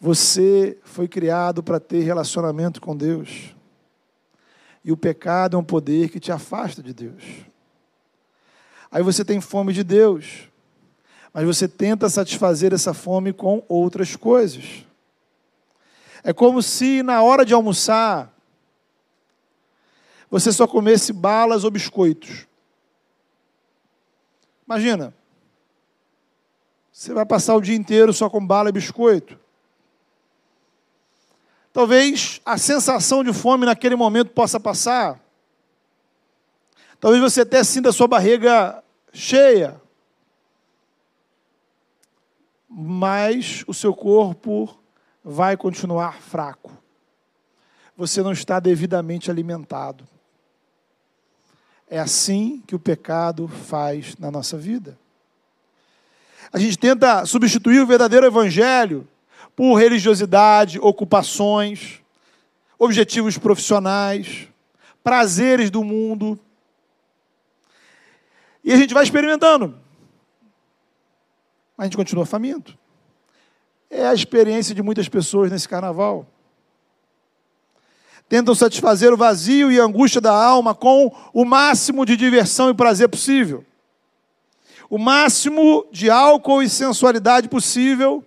Você 0.00 0.78
foi 0.84 1.08
criado 1.08 1.62
para 1.62 1.80
ter 1.80 2.00
relacionamento 2.02 2.80
com 2.80 2.96
Deus. 2.96 3.54
E 4.84 4.92
o 4.92 4.96
pecado 4.96 5.56
é 5.56 5.58
um 5.58 5.64
poder 5.64 6.10
que 6.10 6.20
te 6.20 6.30
afasta 6.30 6.82
de 6.82 6.92
Deus. 6.92 7.22
Aí 8.90 9.02
você 9.02 9.24
tem 9.24 9.40
fome 9.40 9.72
de 9.72 9.82
Deus, 9.82 10.48
mas 11.32 11.44
você 11.44 11.66
tenta 11.66 12.08
satisfazer 12.08 12.72
essa 12.72 12.94
fome 12.94 13.32
com 13.32 13.64
outras 13.68 14.14
coisas. 14.16 14.86
É 16.22 16.32
como 16.32 16.62
se 16.62 17.02
na 17.02 17.22
hora 17.22 17.44
de 17.44 17.52
almoçar 17.52 18.32
você 20.30 20.52
só 20.52 20.66
comesse 20.66 21.12
balas 21.12 21.64
ou 21.64 21.70
biscoitos. 21.70 22.46
Imagina, 24.66 25.14
você 26.96 27.12
vai 27.12 27.26
passar 27.26 27.54
o 27.54 27.60
dia 27.60 27.76
inteiro 27.76 28.10
só 28.10 28.30
com 28.30 28.44
bala 28.44 28.70
e 28.70 28.72
biscoito. 28.72 29.38
Talvez 31.70 32.40
a 32.42 32.56
sensação 32.56 33.22
de 33.22 33.34
fome 33.34 33.66
naquele 33.66 33.94
momento 33.94 34.30
possa 34.30 34.58
passar. 34.58 35.20
Talvez 36.98 37.22
você 37.22 37.42
até 37.42 37.62
sinta 37.62 37.90
a 37.90 37.92
sua 37.92 38.08
barriga 38.08 38.82
cheia. 39.12 39.78
Mas 42.66 43.62
o 43.66 43.74
seu 43.74 43.94
corpo 43.94 44.74
vai 45.22 45.54
continuar 45.54 46.22
fraco. 46.22 46.72
Você 47.94 48.22
não 48.22 48.32
está 48.32 48.58
devidamente 48.58 49.30
alimentado. 49.30 50.08
É 51.86 51.98
assim 51.98 52.62
que 52.66 52.74
o 52.74 52.80
pecado 52.80 53.46
faz 53.46 54.16
na 54.16 54.30
nossa 54.30 54.56
vida. 54.56 54.98
A 56.52 56.58
gente 56.58 56.78
tenta 56.78 57.24
substituir 57.26 57.80
o 57.80 57.86
verdadeiro 57.86 58.26
evangelho 58.26 59.06
por 59.54 59.74
religiosidade, 59.74 60.78
ocupações, 60.78 62.00
objetivos 62.78 63.38
profissionais, 63.38 64.48
prazeres 65.02 65.70
do 65.70 65.82
mundo. 65.82 66.38
E 68.62 68.72
a 68.72 68.76
gente 68.76 68.94
vai 68.94 69.02
experimentando. 69.02 69.78
A 71.78 71.84
gente 71.84 71.96
continua 71.96 72.26
faminto. 72.26 72.76
É 73.90 74.06
a 74.06 74.14
experiência 74.14 74.74
de 74.74 74.82
muitas 74.82 75.08
pessoas 75.08 75.50
nesse 75.50 75.68
carnaval. 75.68 76.26
Tentam 78.28 78.54
satisfazer 78.54 79.12
o 79.12 79.16
vazio 79.16 79.70
e 79.70 79.78
a 79.78 79.84
angústia 79.84 80.20
da 80.20 80.32
alma 80.32 80.74
com 80.74 81.14
o 81.32 81.44
máximo 81.44 82.04
de 82.04 82.16
diversão 82.16 82.70
e 82.70 82.74
prazer 82.74 83.08
possível 83.08 83.64
o 84.88 84.98
máximo 84.98 85.86
de 85.90 86.10
álcool 86.10 86.62
e 86.62 86.68
sensualidade 86.68 87.48
possível 87.48 88.24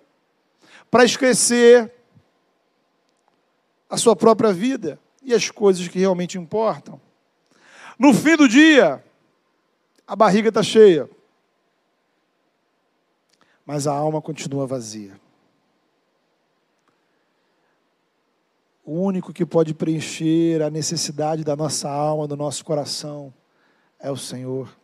para 0.92 1.06
esquecer 1.06 1.94
a 3.90 3.98
sua 3.98 4.16
própria 4.16 4.52
vida 4.54 5.00
e 5.24 5.34
as 5.34 5.50
coisas 5.50 5.88
que 5.88 6.00
realmente 6.00 6.38
importam. 6.38 7.00
No 7.98 8.14
fim 8.14 8.36
do 8.36 8.48
dia, 8.48 9.04
a 10.08 10.16
barriga 10.16 10.50
está 10.50 10.64
cheia, 10.64 11.10
mas 13.66 13.88
a 13.88 13.94
alma 13.94 14.22
continua 14.22 14.66
vazia. 14.66 15.20
O 18.84 18.94
único 18.94 19.32
que 19.32 19.46
pode 19.46 19.74
preencher 19.74 20.64
a 20.64 20.70
necessidade 20.70 21.44
da 21.44 21.56
nossa 21.56 21.88
alma, 21.88 22.28
do 22.28 22.36
nosso 22.36 22.66
coração, 22.66 23.32
é 24.00 24.10
o 24.10 24.18
Senhor. 24.18 24.79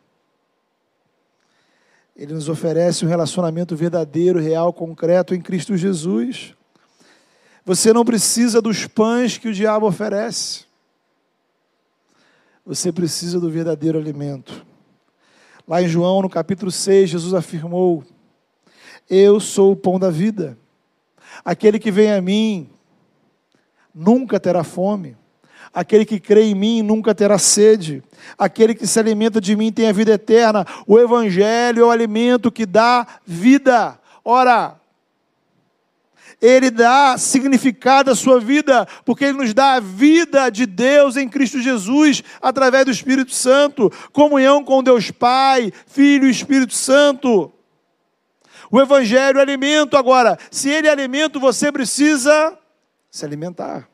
Ele 2.16 2.32
nos 2.32 2.48
oferece 2.48 3.04
um 3.04 3.08
relacionamento 3.08 3.76
verdadeiro, 3.76 4.40
real, 4.40 4.72
concreto 4.72 5.34
em 5.34 5.40
Cristo 5.40 5.76
Jesus. 5.76 6.54
Você 7.62 7.92
não 7.92 8.06
precisa 8.06 8.62
dos 8.62 8.86
pães 8.86 9.36
que 9.36 9.48
o 9.48 9.52
diabo 9.52 9.86
oferece. 9.86 10.64
Você 12.64 12.90
precisa 12.90 13.38
do 13.38 13.50
verdadeiro 13.50 13.98
alimento. 13.98 14.64
Lá 15.68 15.82
em 15.82 15.88
João, 15.88 16.22
no 16.22 16.30
capítulo 16.30 16.70
6, 16.70 17.10
Jesus 17.10 17.34
afirmou: 17.34 18.02
Eu 19.10 19.38
sou 19.38 19.72
o 19.72 19.76
pão 19.76 19.98
da 19.98 20.10
vida. 20.10 20.56
Aquele 21.44 21.78
que 21.78 21.90
vem 21.90 22.12
a 22.12 22.22
mim 22.22 22.70
nunca 23.94 24.40
terá 24.40 24.64
fome. 24.64 25.16
Aquele 25.76 26.06
que 26.06 26.18
crê 26.18 26.44
em 26.44 26.54
mim 26.54 26.80
nunca 26.80 27.14
terá 27.14 27.36
sede. 27.36 28.02
Aquele 28.38 28.74
que 28.74 28.86
se 28.86 28.98
alimenta 28.98 29.42
de 29.42 29.54
mim 29.54 29.70
tem 29.70 29.86
a 29.86 29.92
vida 29.92 30.12
eterna. 30.12 30.66
O 30.86 30.98
Evangelho 30.98 31.82
é 31.82 31.84
o 31.84 31.90
alimento 31.90 32.50
que 32.50 32.64
dá 32.64 33.06
vida. 33.26 33.98
Ora, 34.24 34.80
ele 36.40 36.70
dá 36.70 37.18
significado 37.18 38.10
à 38.10 38.14
sua 38.14 38.40
vida, 38.40 38.88
porque 39.04 39.26
ele 39.26 39.36
nos 39.36 39.52
dá 39.52 39.74
a 39.74 39.80
vida 39.80 40.48
de 40.48 40.64
Deus 40.64 41.14
em 41.14 41.28
Cristo 41.28 41.60
Jesus, 41.60 42.24
através 42.40 42.86
do 42.86 42.90
Espírito 42.90 43.34
Santo, 43.34 43.92
comunhão 44.14 44.64
com 44.64 44.82
Deus 44.82 45.10
Pai, 45.10 45.70
Filho 45.86 46.26
e 46.26 46.30
Espírito 46.30 46.72
Santo. 46.72 47.52
O 48.70 48.80
Evangelho 48.80 49.40
é 49.40 49.42
alimento, 49.42 49.94
agora, 49.94 50.38
se 50.50 50.70
ele 50.70 50.88
é 50.88 50.90
alimento, 50.90 51.38
você 51.38 51.70
precisa 51.70 52.56
se 53.10 53.26
alimentar. 53.26 53.86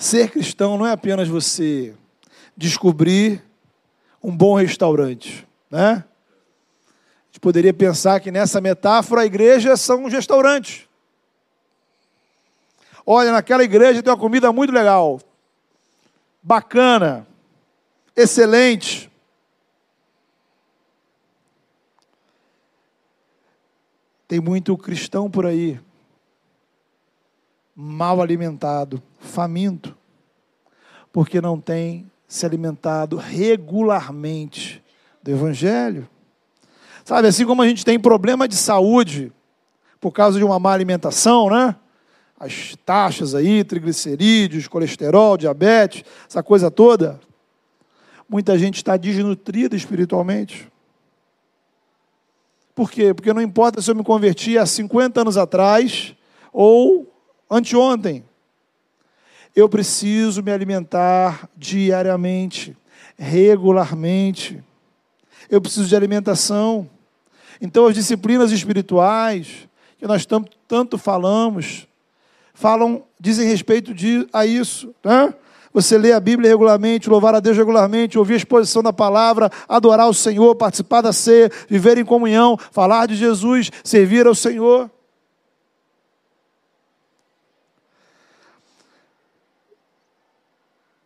Ser 0.00 0.30
cristão 0.30 0.78
não 0.78 0.86
é 0.86 0.92
apenas 0.92 1.28
você 1.28 1.94
descobrir 2.56 3.44
um 4.22 4.34
bom 4.34 4.54
restaurante, 4.54 5.46
né? 5.70 6.02
A 6.02 7.26
gente 7.26 7.38
poderia 7.38 7.74
pensar 7.74 8.18
que 8.18 8.30
nessa 8.30 8.62
metáfora 8.62 9.20
a 9.20 9.26
igreja 9.26 9.76
são 9.76 10.06
os 10.06 10.12
restaurantes. 10.14 10.88
Olha, 13.04 13.30
naquela 13.30 13.62
igreja 13.62 14.02
tem 14.02 14.10
uma 14.10 14.18
comida 14.18 14.50
muito 14.50 14.72
legal, 14.72 15.20
bacana, 16.42 17.26
excelente. 18.16 19.12
Tem 24.26 24.40
muito 24.40 24.78
cristão 24.78 25.30
por 25.30 25.44
aí 25.44 25.78
mal 27.82 28.20
alimentado, 28.20 29.02
faminto, 29.18 29.96
porque 31.10 31.40
não 31.40 31.58
tem 31.58 32.10
se 32.28 32.44
alimentado 32.44 33.16
regularmente 33.16 34.84
do 35.22 35.30
Evangelho. 35.30 36.06
Sabe, 37.06 37.28
assim 37.28 37.46
como 37.46 37.62
a 37.62 37.66
gente 37.66 37.82
tem 37.82 37.98
problema 37.98 38.46
de 38.46 38.54
saúde 38.54 39.32
por 39.98 40.12
causa 40.12 40.38
de 40.38 40.44
uma 40.44 40.58
má 40.58 40.72
alimentação, 40.72 41.48
né? 41.48 41.74
As 42.38 42.76
taxas 42.84 43.34
aí, 43.34 43.64
triglicerídeos, 43.64 44.68
colesterol, 44.68 45.38
diabetes, 45.38 46.04
essa 46.28 46.42
coisa 46.42 46.70
toda. 46.70 47.18
Muita 48.28 48.58
gente 48.58 48.76
está 48.76 48.98
desnutrida 48.98 49.74
espiritualmente. 49.74 50.70
Por 52.74 52.90
quê? 52.90 53.14
Porque 53.14 53.32
não 53.32 53.40
importa 53.42 53.80
se 53.80 53.90
eu 53.90 53.94
me 53.94 54.04
converti 54.04 54.58
há 54.58 54.66
50 54.66 55.22
anos 55.22 55.38
atrás 55.38 56.14
ou 56.52 57.10
anteontem. 57.50 58.24
eu 59.54 59.68
preciso 59.68 60.42
me 60.42 60.52
alimentar 60.52 61.48
diariamente, 61.56 62.76
regularmente. 63.18 64.62
Eu 65.50 65.60
preciso 65.60 65.88
de 65.88 65.96
alimentação. 65.96 66.88
Então, 67.60 67.86
as 67.86 67.94
disciplinas 67.94 68.52
espirituais, 68.52 69.68
que 69.98 70.06
nós 70.06 70.26
tanto, 70.66 70.96
falamos, 70.96 71.86
falam, 72.54 73.02
dizem 73.18 73.48
respeito 73.48 73.92
de, 73.92 74.26
a 74.32 74.46
isso. 74.46 74.94
Né? 75.04 75.34
Você 75.72 75.98
lê 75.98 76.12
a 76.12 76.20
Bíblia 76.20 76.48
regularmente, 76.48 77.10
louvar 77.10 77.34
a 77.34 77.40
Deus 77.40 77.56
regularmente, 77.56 78.18
ouvir 78.18 78.34
a 78.34 78.38
exposição 78.38 78.82
da 78.82 78.92
palavra, 78.92 79.50
adorar 79.68 80.08
o 80.08 80.14
Senhor, 80.14 80.54
participar 80.56 81.00
da 81.00 81.12
ceia, 81.12 81.50
viver 81.68 81.98
em 81.98 82.04
comunhão, 82.04 82.56
falar 82.72 83.06
de 83.06 83.14
Jesus, 83.14 83.70
servir 83.84 84.26
ao 84.26 84.34
Senhor. 84.34 84.90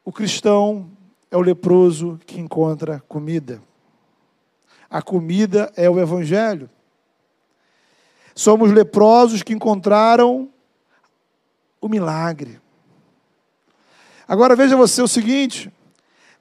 O 0.05 0.13
cristão 0.13 0.91
é 1.31 1.37
o 1.37 1.41
leproso 1.41 2.21
que 2.27 2.39
encontra 2.39 3.03
comida. 3.09 3.63
A 4.91 5.01
comida 5.01 5.73
é 5.77 5.89
o 5.89 5.99
Evangelho. 5.99 6.69
Somos 8.35 8.71
leprosos 8.71 9.43
que 9.43 9.55
encontraram 9.55 10.51
o 11.81 11.89
milagre. 11.89 12.61
Agora 14.29 14.55
veja 14.55 14.77
você 14.77 15.01
o 15.01 15.09
seguinte: 15.09 15.73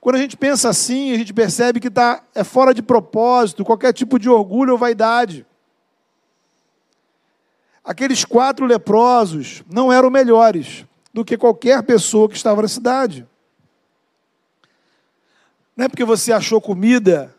quando 0.01 0.17
a 0.17 0.19
gente 0.19 0.35
pensa 0.35 0.67
assim, 0.67 1.13
a 1.13 1.17
gente 1.17 1.33
percebe 1.33 1.79
que 1.79 1.89
tá, 1.89 2.21
é 2.35 2.43
fora 2.43 2.73
de 2.73 2.81
propósito, 2.81 3.63
qualquer 3.63 3.93
tipo 3.93 4.19
de 4.19 4.29
orgulho 4.29 4.73
ou 4.73 4.77
vaidade. 4.77 5.45
Aqueles 7.81 8.25
quatro 8.25 8.65
leprosos 8.65 9.63
não 9.71 9.91
eram 9.91 10.09
melhores 10.09 10.85
do 11.13 11.23
que 11.23 11.37
qualquer 11.37 11.81
pessoa 11.83 12.27
que 12.27 12.35
estava 12.35 12.61
na 12.61 12.67
cidade. 12.67 13.25
Não 15.75 15.85
é 15.85 15.89
porque 15.89 16.05
você 16.05 16.31
achou 16.31 16.61
comida 16.61 17.35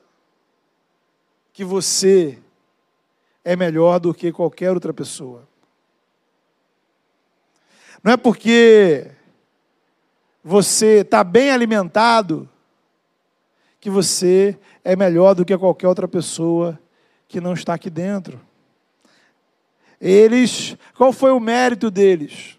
que 1.52 1.64
você 1.64 2.38
é 3.44 3.54
melhor 3.54 4.00
do 4.00 4.12
que 4.12 4.32
qualquer 4.32 4.72
outra 4.72 4.92
pessoa. 4.92 5.46
Não 8.02 8.12
é 8.12 8.16
porque 8.16 9.10
você 10.42 11.00
está 11.00 11.22
bem 11.22 11.50
alimentado 11.50 12.48
que 13.80 13.88
você 13.88 14.58
é 14.82 14.96
melhor 14.96 15.34
do 15.34 15.44
que 15.44 15.56
qualquer 15.56 15.88
outra 15.88 16.08
pessoa 16.08 16.78
que 17.28 17.40
não 17.40 17.54
está 17.54 17.74
aqui 17.74 17.88
dentro. 17.88 18.40
Eles, 20.00 20.76
qual 20.94 21.12
foi 21.12 21.30
o 21.32 21.40
mérito 21.40 21.90
deles? 21.90 22.58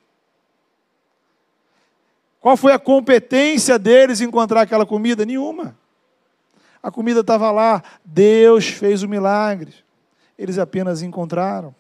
Qual 2.46 2.56
foi 2.56 2.74
a 2.74 2.78
competência 2.78 3.80
deles 3.80 4.22
em 4.22 4.26
encontrar 4.26 4.62
aquela 4.62 4.86
comida? 4.86 5.26
Nenhuma. 5.26 5.76
A 6.84 6.92
comida 6.92 7.22
estava 7.22 7.50
lá, 7.50 7.82
Deus 8.06 8.68
fez 8.68 9.02
o 9.02 9.10
milagre. 9.10 9.74
Eles 10.38 10.60
apenas 10.60 11.02
encontraram. 11.02 11.74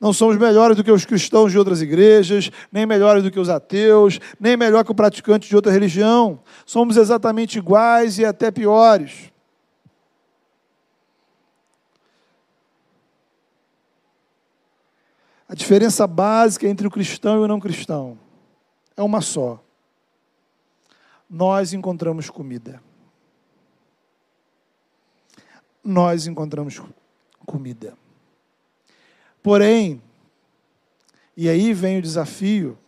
Não 0.00 0.10
somos 0.10 0.38
melhores 0.38 0.74
do 0.74 0.82
que 0.82 0.90
os 0.90 1.04
cristãos 1.04 1.52
de 1.52 1.58
outras 1.58 1.82
igrejas, 1.82 2.50
nem 2.72 2.86
melhores 2.86 3.22
do 3.22 3.30
que 3.30 3.38
os 3.38 3.50
ateus, 3.50 4.18
nem 4.40 4.56
melhor 4.56 4.82
que 4.82 4.92
o 4.92 4.94
praticante 4.94 5.50
de 5.50 5.54
outra 5.54 5.70
religião. 5.70 6.40
Somos 6.64 6.96
exatamente 6.96 7.58
iguais 7.58 8.18
e 8.18 8.24
até 8.24 8.50
piores. 8.50 9.30
A 15.46 15.54
diferença 15.54 16.06
básica 16.06 16.66
entre 16.66 16.86
o 16.86 16.90
cristão 16.90 17.42
e 17.42 17.44
o 17.44 17.48
não 17.48 17.60
cristão 17.60 18.23
é 18.96 19.02
uma 19.02 19.20
só. 19.20 19.62
Nós 21.28 21.72
encontramos 21.72 22.30
comida. 22.30 22.82
Nós 25.82 26.26
encontramos 26.26 26.80
comida. 27.44 27.96
Porém, 29.42 30.02
e 31.36 31.48
aí 31.48 31.72
vem 31.72 31.98
o 31.98 32.02
desafio, 32.02 32.78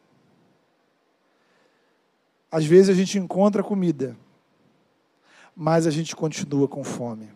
às 2.51 2.65
vezes 2.65 2.89
a 2.89 2.95
gente 2.95 3.19
encontra 3.19 3.63
comida, 3.63 4.17
mas 5.55 5.87
a 5.87 5.91
gente 5.91 6.15
continua 6.15 6.69
com 6.69 6.83
fome. 6.85 7.31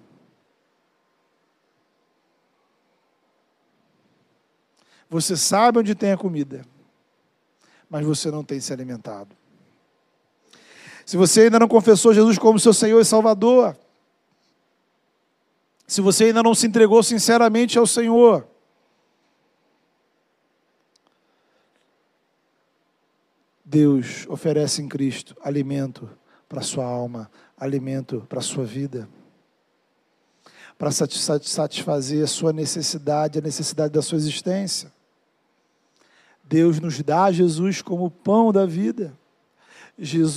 Você 5.10 5.36
sabe 5.36 5.80
onde 5.80 5.94
tem 5.94 6.12
a 6.12 6.16
comida 6.16 6.64
mas 7.90 8.06
você 8.06 8.30
não 8.30 8.44
tem 8.44 8.60
se 8.60 8.72
alimentado. 8.72 9.36
Se 11.04 11.16
você 11.16 11.42
ainda 11.42 11.58
não 11.58 11.66
confessou 11.66 12.14
Jesus 12.14 12.38
como 12.38 12.58
seu 12.60 12.72
Senhor 12.72 13.00
e 13.00 13.04
Salvador, 13.04 13.76
se 15.84 16.00
você 16.00 16.26
ainda 16.26 16.40
não 16.40 16.54
se 16.54 16.68
entregou 16.68 17.02
sinceramente 17.02 17.76
ao 17.76 17.84
Senhor, 17.84 18.46
Deus 23.64 24.24
oferece 24.28 24.80
em 24.80 24.88
Cristo 24.88 25.36
alimento 25.42 26.08
para 26.48 26.60
a 26.60 26.62
sua 26.62 26.84
alma, 26.84 27.28
alimento 27.56 28.24
para 28.28 28.38
a 28.38 28.42
sua 28.42 28.64
vida, 28.64 29.08
para 30.78 30.90
satisfazer 30.92 32.22
a 32.22 32.28
sua 32.28 32.52
necessidade, 32.52 33.38
a 33.38 33.42
necessidade 33.42 33.92
da 33.92 34.00
sua 34.00 34.16
existência. 34.16 34.92
Deus 36.50 36.80
nos 36.80 37.00
dá 37.00 37.30
Jesus 37.30 37.80
como 37.80 38.10
pão 38.10 38.50
da 38.50 38.66
vida. 38.66 39.16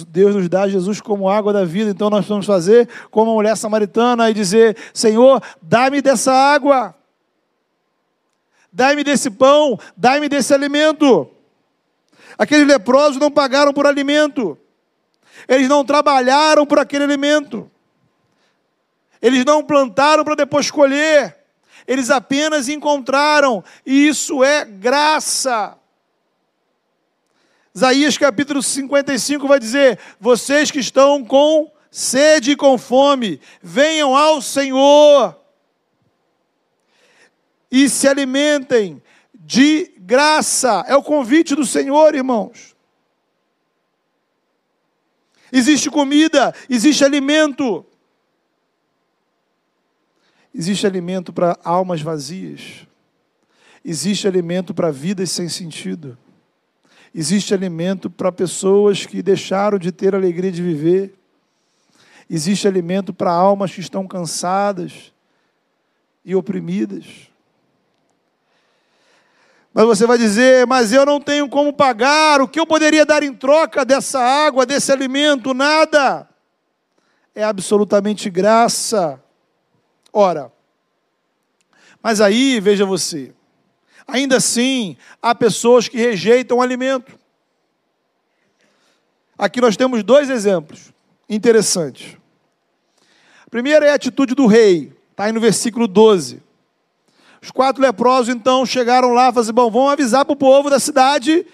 Deus 0.10 0.36
nos 0.36 0.48
dá 0.48 0.68
Jesus 0.68 1.02
como 1.02 1.28
água 1.28 1.52
da 1.52 1.66
vida. 1.66 1.90
Então 1.90 2.08
nós 2.08 2.28
vamos 2.28 2.46
fazer 2.46 2.88
como 3.10 3.32
a 3.32 3.34
mulher 3.34 3.58
samaritana 3.58 4.30
e 4.30 4.34
dizer: 4.34 4.78
Senhor, 4.94 5.42
dá-me 5.60 6.04
dessa 6.04 6.32
água, 6.32 6.94
dá-me 8.72 9.04
desse 9.04 9.32
pão, 9.32 9.80
dá-me 9.98 10.30
desse 10.30 10.54
alimento. 10.54 11.28
Aqueles 12.38 12.68
leprosos 12.68 13.18
não 13.18 13.32
pagaram 13.32 13.74
por 13.74 13.88
alimento, 13.88 14.56
eles 15.48 15.68
não 15.68 15.84
trabalharam 15.84 16.64
por 16.64 16.78
aquele 16.78 17.06
alimento, 17.06 17.72
eles 19.20 19.44
não 19.44 19.64
plantaram 19.64 20.24
para 20.24 20.36
depois 20.36 20.70
colher, 20.70 21.36
eles 21.88 22.12
apenas 22.12 22.70
encontraram, 22.70 23.64
e 23.84 24.08
isso 24.08 24.44
é 24.44 24.64
graça. 24.64 25.76
Isaías 27.76 28.18
capítulo 28.18 28.62
55 28.62 29.48
vai 29.48 29.60
dizer: 29.60 30.00
Vocês 30.20 30.70
que 30.70 30.80
estão 30.80 31.24
com 31.26 31.72
sede 31.90 32.52
e 32.52 32.56
com 32.56 32.78
fome, 32.78 33.40
venham 33.62 34.16
ao 34.16 34.42
Senhor 34.42 35.40
e 37.72 37.90
se 37.90 38.08
alimentem 38.08 39.02
de 39.34 39.92
graça. 39.98 40.84
É 40.88 40.96
o 40.96 41.02
convite 41.02 41.56
do 41.56 41.66
Senhor, 41.66 42.14
irmãos. 42.14 42.76
Existe 45.52 45.90
comida, 45.90 46.54
existe 46.70 47.04
alimento. 47.04 47.86
Existe 50.54 50.86
alimento 50.86 51.34
para 51.34 51.58
almas 51.64 52.02
vazias. 52.02 52.88
Existe 53.84 54.28
alimento 54.28 54.74
para 54.74 54.92
vidas 54.92 55.32
sem 55.32 55.50
sentido. 55.50 56.18
Existe 57.14 57.54
alimento 57.54 58.10
para 58.10 58.32
pessoas 58.32 59.06
que 59.06 59.22
deixaram 59.22 59.78
de 59.78 59.92
ter 59.92 60.16
alegria 60.16 60.52
de 60.52 60.64
viver. 60.64 61.14
Existe 62.30 62.68
alimento 62.68 63.14
para 63.14 63.32
almas 63.32 63.72
que 63.72 63.82
estão 63.82 64.08
cansadas 64.08 65.14
e 66.26 66.36
oprimidas. 66.36 67.30
Mas 69.74 69.86
você 69.86 70.06
vai 70.06 70.18
dizer, 70.18 70.66
mas 70.68 70.92
eu 70.92 71.06
não 71.06 71.20
tenho 71.20 71.50
como 71.50 71.74
pagar, 71.74 72.42
o 72.42 72.48
que 72.48 72.60
eu 72.60 72.66
poderia 72.66 73.06
dar 73.06 73.24
em 73.24 73.34
troca 73.34 73.84
dessa 73.84 74.20
água, 74.20 74.66
desse 74.66 74.92
alimento? 74.92 75.54
Nada. 75.54 76.30
É 77.36 77.44
absolutamente 77.44 78.30
graça. 78.30 79.22
Ora, 80.12 80.52
mas 82.04 82.22
aí, 82.22 82.60
veja 82.60 82.86
você, 82.86 83.34
Ainda 84.08 84.38
assim, 84.38 84.98
há 85.22 85.34
pessoas 85.34 85.88
que 85.88 85.98
rejeitam 85.98 86.58
o 86.58 86.62
alimento. 86.62 87.18
Aqui 89.38 89.60
nós 89.60 89.76
temos 89.76 90.04
dois 90.04 90.30
exemplos 90.30 90.94
interessantes. 91.30 92.18
Primeiro 93.50 93.86
é 93.86 93.92
a 93.92 93.96
atitude 93.96 94.36
do 94.36 94.46
rei, 94.46 94.92
está 95.12 95.26
aí 95.26 95.32
no 95.32 95.40
versículo 95.40 95.88
12. 95.88 96.42
Os 97.42 97.52
quatro 97.52 97.82
leprosos 97.82 98.34
então 98.34 98.66
chegaram 98.66 99.10
lá 99.10 99.24
e 99.24 99.34
falaram 99.34 99.42
assim: 99.42 99.52
bom, 99.52 99.70
vamos 99.70 99.92
avisar 99.92 100.24
para 100.24 100.34
o 100.34 100.38
povo 100.38 100.70
da 100.70 100.80
cidade 100.80 101.46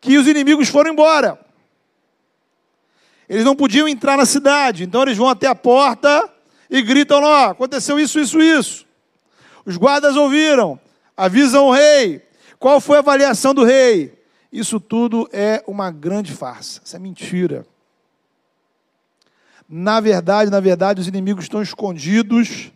que 0.00 0.18
os 0.18 0.26
inimigos 0.26 0.68
foram 0.68 0.92
embora. 0.92 1.38
Eles 3.28 3.44
não 3.44 3.56
podiam 3.56 3.88
entrar 3.88 4.16
na 4.16 4.24
cidade, 4.24 4.84
então 4.84 5.02
eles 5.02 5.16
vão 5.16 5.28
até 5.28 5.46
a 5.46 5.54
porta 5.54 6.28
e 6.68 6.82
gritam 6.82 7.20
lá: 7.20 7.50
aconteceu 7.50 7.98
isso, 7.98 8.18
isso, 8.18 8.40
isso. 8.40 8.84
Os 9.64 9.76
guardas 9.76 10.16
ouviram, 10.16 10.78
avisam 11.16 11.66
o 11.66 11.72
rei. 11.72 12.22
Qual 12.58 12.80
foi 12.80 12.96
a 12.96 13.00
avaliação 13.00 13.54
do 13.54 13.64
rei? 13.64 14.16
Isso 14.52 14.78
tudo 14.80 15.28
é 15.32 15.62
uma 15.66 15.90
grande 15.90 16.32
farsa, 16.32 16.80
isso 16.84 16.96
é 16.96 16.98
mentira. 16.98 17.66
Na 19.68 20.00
verdade, 20.00 20.50
na 20.50 20.60
verdade, 20.60 21.00
os 21.00 21.08
inimigos 21.08 21.44
estão 21.44 21.60
escondidos 21.60 22.70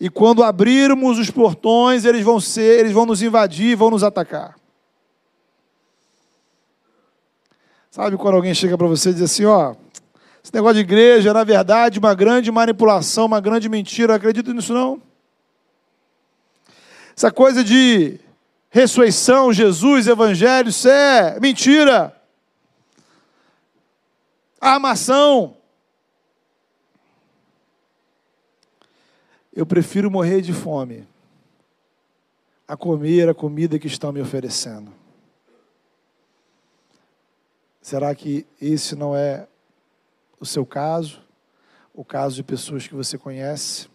e 0.00 0.10
quando 0.10 0.42
abrirmos 0.42 1.18
os 1.18 1.30
portões, 1.30 2.04
eles 2.04 2.22
vão 2.22 2.38
ser, 2.40 2.80
eles 2.80 2.92
vão 2.92 3.06
nos 3.06 3.22
invadir, 3.22 3.76
vão 3.76 3.90
nos 3.90 4.02
atacar. 4.02 4.56
Sabe 7.90 8.16
quando 8.18 8.34
alguém 8.34 8.54
chega 8.54 8.76
para 8.76 8.86
você 8.86 9.10
e 9.10 9.14
diz 9.14 9.22
assim, 9.22 9.46
ó, 9.46 9.74
esse 10.44 10.52
negócio 10.52 10.74
de 10.74 10.80
igreja, 10.80 11.32
na 11.32 11.44
verdade, 11.44 11.98
uma 11.98 12.14
grande 12.14 12.52
manipulação, 12.52 13.24
uma 13.24 13.40
grande 13.40 13.68
mentira, 13.70 14.14
acredito 14.14 14.52
nisso 14.52 14.74
não? 14.74 15.00
Essa 17.16 17.32
coisa 17.32 17.64
de 17.64 18.20
ressurreição, 18.68 19.50
Jesus, 19.50 20.06
evangelho, 20.06 20.68
isso 20.68 20.86
é 20.86 21.40
mentira. 21.40 22.14
Armação. 24.60 25.56
Eu 29.50 29.64
prefiro 29.64 30.10
morrer 30.10 30.42
de 30.42 30.52
fome 30.52 31.08
a 32.68 32.76
comer 32.76 33.30
a 33.30 33.34
comida 33.34 33.78
que 33.78 33.86
estão 33.86 34.12
me 34.12 34.20
oferecendo. 34.20 34.92
Será 37.80 38.14
que 38.14 38.46
esse 38.60 38.94
não 38.94 39.16
é 39.16 39.48
o 40.38 40.44
seu 40.44 40.66
caso? 40.66 41.22
O 41.94 42.04
caso 42.04 42.36
de 42.36 42.42
pessoas 42.42 42.86
que 42.86 42.94
você 42.94 43.16
conhece? 43.16 43.88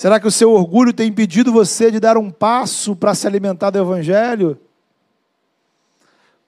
Será 0.00 0.18
que 0.18 0.26
o 0.26 0.30
seu 0.30 0.50
orgulho 0.52 0.94
tem 0.94 1.08
impedido 1.08 1.52
você 1.52 1.90
de 1.90 2.00
dar 2.00 2.16
um 2.16 2.30
passo 2.30 2.96
para 2.96 3.14
se 3.14 3.26
alimentar 3.26 3.68
do 3.68 3.78
Evangelho? 3.78 4.58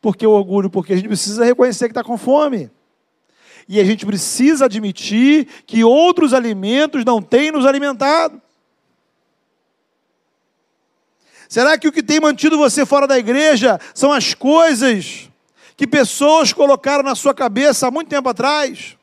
Por 0.00 0.16
que 0.16 0.26
o 0.26 0.30
orgulho? 0.30 0.70
Porque 0.70 0.94
a 0.94 0.96
gente 0.96 1.06
precisa 1.06 1.44
reconhecer 1.44 1.84
que 1.84 1.90
está 1.90 2.02
com 2.02 2.16
fome. 2.16 2.70
E 3.68 3.78
a 3.78 3.84
gente 3.84 4.06
precisa 4.06 4.64
admitir 4.64 5.46
que 5.66 5.84
outros 5.84 6.32
alimentos 6.32 7.04
não 7.04 7.20
têm 7.20 7.52
nos 7.52 7.66
alimentado. 7.66 8.40
Será 11.46 11.76
que 11.76 11.86
o 11.86 11.92
que 11.92 12.02
tem 12.02 12.20
mantido 12.20 12.56
você 12.56 12.86
fora 12.86 13.06
da 13.06 13.18
igreja 13.18 13.78
são 13.94 14.12
as 14.12 14.32
coisas 14.32 15.28
que 15.76 15.86
pessoas 15.86 16.54
colocaram 16.54 17.04
na 17.04 17.14
sua 17.14 17.34
cabeça 17.34 17.86
há 17.86 17.90
muito 17.90 18.08
tempo 18.08 18.30
atrás? 18.30 18.96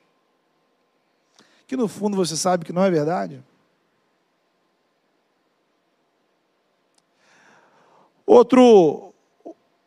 Que 1.68 1.78
no 1.78 1.88
fundo 1.88 2.18
você 2.18 2.36
sabe 2.36 2.66
que 2.66 2.74
não 2.74 2.84
é 2.84 2.90
verdade? 2.90 3.44
Outro, 8.32 9.12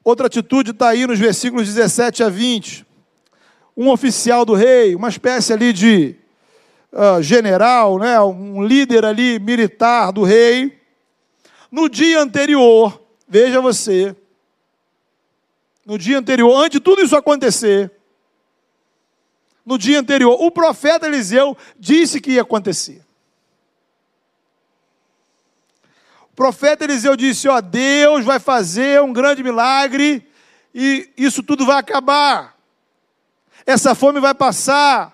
outra 0.02 0.26
atitude 0.26 0.72
está 0.72 0.88
aí 0.88 1.06
nos 1.06 1.16
versículos 1.16 1.72
17 1.72 2.24
a 2.24 2.28
20 2.28 2.84
um 3.76 3.88
oficial 3.88 4.44
do 4.44 4.52
rei, 4.52 4.96
uma 4.96 5.08
espécie 5.08 5.52
ali 5.52 5.72
de 5.72 6.16
uh, 6.92 7.22
general, 7.22 8.00
né, 8.00 8.20
um 8.20 8.64
líder 8.64 9.04
ali 9.04 9.38
militar 9.38 10.10
do 10.10 10.24
rei. 10.24 10.76
No 11.70 11.88
dia 11.88 12.20
anterior, 12.20 13.00
veja 13.28 13.60
você, 13.60 14.16
no 15.86 15.96
dia 15.96 16.18
anterior, 16.18 16.52
antes 16.52 16.80
de 16.80 16.80
tudo 16.80 17.00
isso 17.00 17.14
acontecer, 17.14 17.92
no 19.64 19.78
dia 19.78 20.00
anterior, 20.00 20.36
o 20.42 20.50
profeta 20.50 21.06
Eliseu 21.06 21.56
disse 21.78 22.20
que 22.20 22.32
ia 22.32 22.42
acontecer. 22.42 23.04
O 26.31 26.31
profeta 26.42 26.84
Eliseu 26.84 27.16
disse: 27.16 27.48
Ó, 27.48 27.60
Deus 27.60 28.24
vai 28.24 28.40
fazer 28.40 29.00
um 29.00 29.12
grande 29.12 29.42
milagre 29.42 30.26
e 30.74 31.08
isso 31.16 31.42
tudo 31.42 31.64
vai 31.64 31.78
acabar 31.78 32.52
essa 33.66 33.94
fome 33.94 34.20
vai 34.20 34.34
passar. 34.34 35.12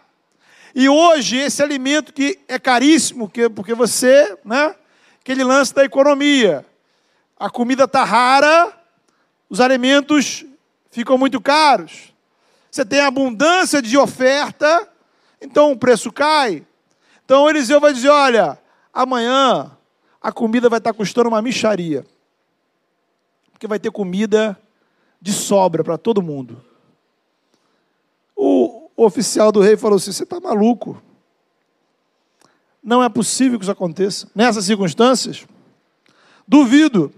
E 0.74 0.88
hoje, 0.88 1.36
esse 1.36 1.62
alimento 1.62 2.12
que 2.12 2.38
é 2.46 2.58
caríssimo, 2.58 3.30
porque 3.54 3.74
você, 3.74 4.36
né? 4.44 4.74
Aquele 5.20 5.44
lance 5.44 5.74
da 5.74 5.84
economia. 5.84 6.64
A 7.38 7.50
comida 7.50 7.84
está 7.84 8.04
rara, 8.04 8.72
os 9.48 9.60
alimentos 9.60 10.44
ficam 10.90 11.18
muito 11.18 11.40
caros. 11.40 12.12
Você 12.70 12.84
tem 12.84 13.00
abundância 13.00 13.80
de 13.80 13.96
oferta, 13.96 14.88
então 15.40 15.72
o 15.72 15.78
preço 15.78 16.12
cai. 16.12 16.66
Então 17.24 17.48
Eliseu 17.48 17.80
vai 17.80 17.92
dizer: 17.92 18.08
olha, 18.08 18.58
amanhã 18.92 19.77
a 20.20 20.32
comida 20.32 20.68
vai 20.68 20.78
estar 20.78 20.92
custando 20.92 21.28
uma 21.28 21.42
micharia. 21.42 22.04
Porque 23.52 23.66
vai 23.66 23.78
ter 23.78 23.90
comida 23.90 24.58
de 25.20 25.32
sobra 25.32 25.82
para 25.82 25.98
todo 25.98 26.22
mundo. 26.22 26.62
O 28.36 28.88
oficial 28.96 29.50
do 29.50 29.60
rei 29.60 29.76
falou 29.76 29.96
assim: 29.96 30.12
Você 30.12 30.22
está 30.22 30.40
maluco? 30.40 31.00
Não 32.82 33.02
é 33.02 33.08
possível 33.08 33.58
que 33.58 33.64
isso 33.64 33.72
aconteça. 33.72 34.28
Nessas 34.34 34.64
circunstâncias, 34.64 35.46
duvido. 36.46 37.12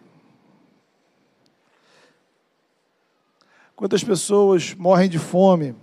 Quantas 3.76 4.04
pessoas 4.04 4.74
morrem 4.74 5.08
de 5.08 5.18
fome, 5.18 5.74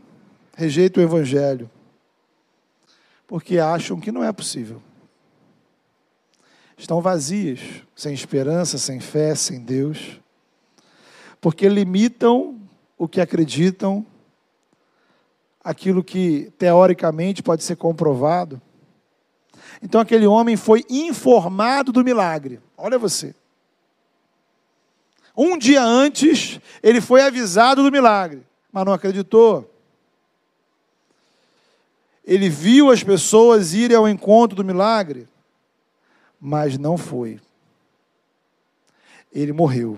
rejeitam 0.56 1.02
o 1.02 1.06
Evangelho, 1.06 1.70
porque 3.26 3.58
acham 3.58 4.00
que 4.00 4.12
não 4.12 4.24
é 4.24 4.32
possível. 4.32 4.82
Estão 6.78 7.02
vazias, 7.02 7.60
sem 7.96 8.14
esperança, 8.14 8.78
sem 8.78 9.00
fé, 9.00 9.34
sem 9.34 9.60
Deus, 9.60 10.22
porque 11.42 11.68
limitam 11.68 12.60
o 12.98 13.08
que 13.08 13.20
acreditam 13.20 14.06
aquilo 15.64 16.04
que 16.04 16.52
teoricamente 16.58 17.42
pode 17.42 17.64
ser 17.64 17.76
comprovado. 17.76 18.62
Então 19.82 20.00
aquele 20.00 20.28
homem 20.28 20.56
foi 20.56 20.86
informado 20.90 21.92
do 21.92 22.04
milagre. 22.04 22.60
Olha 22.78 22.98
você. 22.98 23.36
Um 25.36 25.58
dia 25.58 25.84
antes, 25.84 26.60
ele 26.82 27.02
foi 27.02 27.22
avisado 27.22 27.84
do 27.84 27.92
milagre, 27.92 28.44
mas 28.72 28.86
não 28.86 28.94
acreditou. 28.94 29.72
Ele 32.24 32.50
viu 32.50 32.92
as 32.92 33.04
pessoas 33.04 33.74
irem 33.74 33.96
ao 33.96 34.08
encontro 34.08 34.56
do 34.56 34.64
milagre, 34.64 35.28
mas 36.40 36.78
não 36.78 36.98
foi. 36.98 37.40
Ele 39.32 39.52
morreu. 39.52 39.98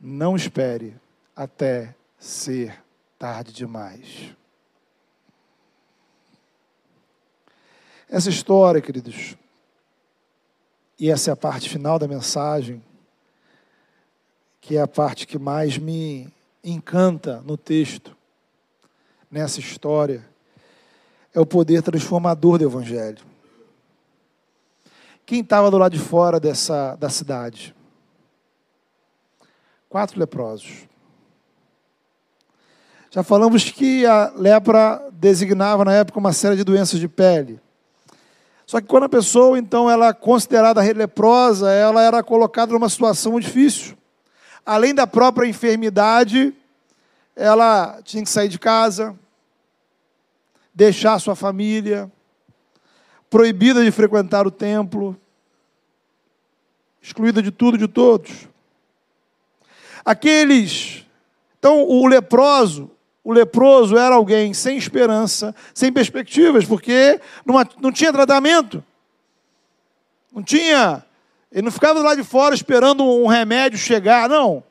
Não 0.00 0.36
espere 0.36 0.96
até 1.34 1.94
ser 2.18 2.82
tarde 3.18 3.52
demais. 3.52 4.34
Essa 8.08 8.28
história, 8.28 8.80
queridos, 8.80 9.36
e 10.98 11.10
essa 11.10 11.30
é 11.30 11.32
a 11.32 11.36
parte 11.36 11.68
final 11.68 11.98
da 11.98 12.08
mensagem, 12.08 12.82
que 14.60 14.76
é 14.76 14.80
a 14.80 14.88
parte 14.88 15.26
que 15.26 15.38
mais 15.38 15.78
me 15.78 16.28
encanta 16.62 17.40
no 17.40 17.56
texto, 17.56 18.16
nessa 19.30 19.60
história, 19.60 20.26
é 21.32 21.40
o 21.40 21.46
poder 21.46 21.82
transformador 21.82 22.58
do 22.58 22.64
Evangelho. 22.64 23.29
Quem 25.30 25.42
estava 25.42 25.70
do 25.70 25.78
lado 25.78 25.92
de 25.92 25.98
fora 26.00 26.40
dessa, 26.40 26.96
da 26.96 27.08
cidade? 27.08 27.72
Quatro 29.88 30.18
leprosos. 30.18 30.88
Já 33.12 33.22
falamos 33.22 33.70
que 33.70 34.04
a 34.04 34.32
lepra 34.34 35.00
designava 35.12 35.84
na 35.84 35.92
época 35.92 36.18
uma 36.18 36.32
série 36.32 36.56
de 36.56 36.64
doenças 36.64 36.98
de 36.98 37.06
pele. 37.06 37.60
Só 38.66 38.80
que 38.80 38.88
quando 38.88 39.04
a 39.04 39.08
pessoa, 39.08 39.56
então, 39.56 39.88
ela 39.88 40.08
é 40.08 40.12
considerada 40.12 40.80
leprosa, 40.80 41.70
ela 41.70 42.02
era 42.02 42.24
colocada 42.24 42.72
numa 42.72 42.88
situação 42.88 43.38
difícil. 43.38 43.96
Além 44.66 44.92
da 44.92 45.06
própria 45.06 45.46
enfermidade, 45.46 46.52
ela 47.36 48.00
tinha 48.02 48.24
que 48.24 48.30
sair 48.30 48.48
de 48.48 48.58
casa, 48.58 49.16
deixar 50.74 51.20
sua 51.20 51.36
família, 51.36 52.10
proibida 53.30 53.84
de 53.84 53.92
frequentar 53.92 54.46
o 54.46 54.50
templo, 54.50 55.16
excluída 57.00 57.40
de 57.40 57.52
tudo, 57.52 57.78
de 57.78 57.86
todos. 57.86 58.48
Aqueles. 60.04 61.06
Então, 61.58 61.84
o 61.84 62.06
leproso, 62.06 62.90
o 63.22 63.32
leproso 63.32 63.96
era 63.96 64.16
alguém 64.16 64.52
sem 64.52 64.76
esperança, 64.76 65.54
sem 65.72 65.92
perspectivas, 65.92 66.64
porque 66.64 67.20
não, 67.46 67.54
não 67.80 67.92
tinha 67.92 68.12
tratamento. 68.12 68.82
Não 70.32 70.42
tinha. 70.42 71.04
Ele 71.52 71.62
não 71.62 71.72
ficava 71.72 72.00
lá 72.00 72.14
de 72.14 72.24
fora 72.24 72.54
esperando 72.54 73.04
um 73.04 73.26
remédio 73.26 73.78
chegar, 73.78 74.28
não. 74.28 74.62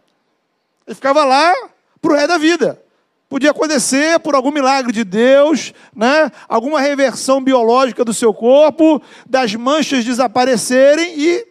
Ele 0.86 0.96
ficava 0.96 1.24
lá 1.24 1.54
para 2.02 2.12
o 2.12 2.16
resto 2.16 2.28
da 2.30 2.38
vida. 2.38 2.82
Podia 3.30 3.52
acontecer 3.52 4.20
por 4.22 4.34
algum 4.34 4.52
milagre 4.52 4.92
de 4.92 5.04
Deus, 5.04 5.72
né? 5.96 6.32
alguma 6.48 6.82
reversão 6.82 7.42
biológica 7.44 8.04
do 8.04 8.12
seu 8.12 8.34
corpo, 8.34 9.00
das 9.30 9.54
manchas 9.54 10.04
desaparecerem 10.04 11.14
e 11.16 11.48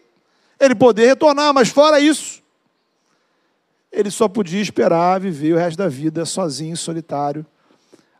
ele 0.59 0.75
poder 0.75 1.07
retornar, 1.07 1.53
mas 1.53 1.69
fora 1.69 1.97
isso, 2.01 2.43
ele 3.89 4.11
só 4.11 4.27
podia 4.27 4.61
esperar 4.61 5.21
viver 5.21 5.53
o 5.53 5.57
resto 5.57 5.77
da 5.77 5.87
vida 5.87 6.25
sozinho, 6.25 6.75
solitário, 6.75 7.45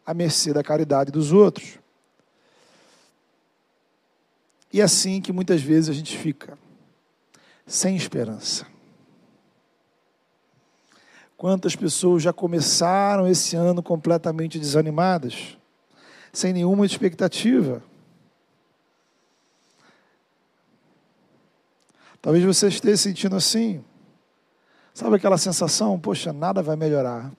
à 0.06 0.14
mercê 0.14 0.54
da 0.54 0.64
caridade 0.64 1.12
dos 1.12 1.34
outros. 1.34 1.78
E 4.72 4.80
é 4.80 4.84
assim 4.84 5.20
que 5.20 5.34
muitas 5.34 5.62
vezes 5.62 5.90
a 5.90 5.94
gente 5.94 6.18
fica, 6.18 6.58
sem 7.68 7.98
esperança. 7.98 8.66
Quantas 11.40 11.74
pessoas 11.74 12.22
já 12.22 12.34
começaram 12.34 13.26
esse 13.26 13.56
ano 13.56 13.82
completamente 13.82 14.60
desanimadas, 14.60 15.58
sem 16.34 16.52
nenhuma 16.52 16.86
expectativa? 16.86 17.82
Talvez 22.22 22.44
você 22.44 22.68
esteja 22.68 22.98
sentindo 22.98 23.38
assim. 23.38 23.82
Sabe 24.94 25.16
aquela 25.16 25.38
sensação? 25.38 25.98
Poxa, 25.98 26.34
nada 26.34 26.62
vai 26.62 26.76
melhorar. 26.76 27.32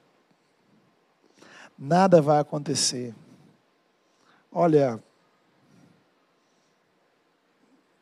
Nada 1.77 2.23
vai 2.23 2.39
acontecer. 2.39 3.13
Olha, 4.51 4.99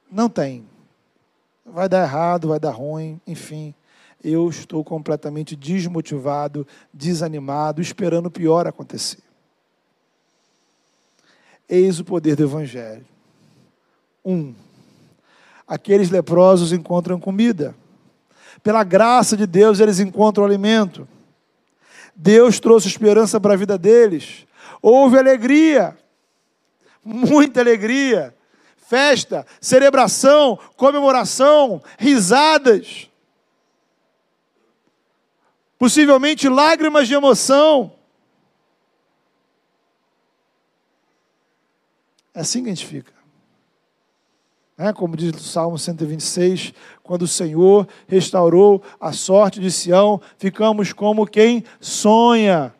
não 0.09 0.29
tem. 0.29 0.65
Vai 1.65 1.89
dar 1.89 2.03
errado, 2.03 2.47
vai 2.47 2.57
dar 2.57 2.71
ruim, 2.71 3.19
enfim 3.27 3.75
eu 4.23 4.49
estou 4.49 4.83
completamente 4.83 5.55
desmotivado, 5.55 6.67
desanimado, 6.93 7.81
esperando 7.81 8.25
o 8.25 8.31
pior 8.31 8.67
acontecer. 8.67 9.19
Eis 11.67 11.99
o 11.99 12.05
poder 12.05 12.35
do 12.35 12.43
Evangelho. 12.43 13.05
Um, 14.25 14.53
aqueles 15.67 16.09
leprosos 16.09 16.73
encontram 16.73 17.19
comida. 17.19 17.75
Pela 18.61 18.83
graça 18.83 19.37
de 19.37 19.47
Deus, 19.47 19.79
eles 19.79 19.99
encontram 19.99 20.43
alimento. 20.43 21.07
Deus 22.13 22.59
trouxe 22.59 22.87
esperança 22.87 23.39
para 23.39 23.53
a 23.53 23.57
vida 23.57 23.77
deles. 23.77 24.45
Houve 24.81 25.17
alegria, 25.17 25.97
muita 27.03 27.61
alegria, 27.61 28.35
festa, 28.75 29.45
celebração, 29.61 30.59
comemoração, 30.75 31.81
risadas 31.97 33.08
possivelmente 35.79 36.49
lágrimas 36.49 37.07
de 37.07 37.13
emoção. 37.13 37.93
É 42.33 42.41
assim 42.41 42.61
que 42.61 42.69
a 42.69 42.73
gente 42.75 42.85
fica. 42.85 43.13
É, 44.77 44.93
como 44.93 45.17
diz 45.17 45.33
o 45.35 45.43
Salmo 45.43 45.77
126, 45.77 46.73
quando 47.01 47.23
o 47.23 47.27
Senhor 47.27 47.87
restaurou 48.07 48.81
a 48.99 49.11
sorte 49.11 49.59
de 49.59 49.71
Sião, 49.71 50.21
ficamos 50.37 50.93
como 50.93 51.25
quem 51.25 51.63
sonha. 51.81 52.73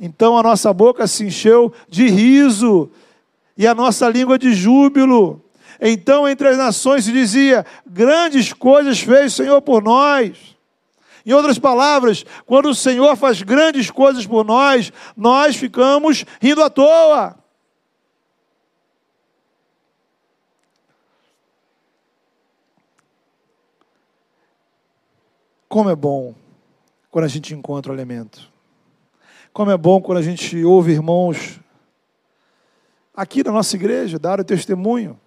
Então 0.00 0.36
a 0.36 0.42
nossa 0.42 0.72
boca 0.72 1.06
se 1.06 1.24
encheu 1.24 1.72
de 1.88 2.08
riso 2.08 2.90
e 3.56 3.66
a 3.66 3.74
nossa 3.74 4.08
língua 4.08 4.36
de 4.38 4.52
júbilo. 4.52 5.44
Então 5.80 6.28
entre 6.28 6.48
as 6.48 6.58
nações 6.58 7.04
se 7.04 7.12
dizia: 7.12 7.64
grandes 7.86 8.52
coisas 8.52 9.00
fez 9.00 9.32
o 9.32 9.36
Senhor 9.36 9.62
por 9.62 9.82
nós. 9.82 10.56
Em 11.24 11.32
outras 11.32 11.58
palavras, 11.58 12.24
quando 12.46 12.68
o 12.70 12.74
Senhor 12.74 13.16
faz 13.16 13.42
grandes 13.42 13.90
coisas 13.90 14.26
por 14.26 14.44
nós, 14.44 14.92
nós 15.16 15.56
ficamos 15.56 16.24
rindo 16.40 16.62
à 16.62 16.68
toa. 16.68 17.38
Como 25.68 25.88
é 25.88 25.96
bom 25.96 26.34
quando 27.10 27.24
a 27.24 27.28
gente 27.28 27.54
encontra 27.54 27.92
o 27.92 27.94
alimento. 27.94 28.50
Como 29.52 29.70
é 29.70 29.76
bom 29.76 30.00
quando 30.00 30.18
a 30.18 30.22
gente 30.22 30.62
ouve 30.64 30.92
irmãos 30.92 31.60
aqui 33.14 33.44
na 33.44 33.52
nossa 33.52 33.76
igreja 33.76 34.18
dar 34.18 34.40
o 34.40 34.44
testemunho 34.44 35.18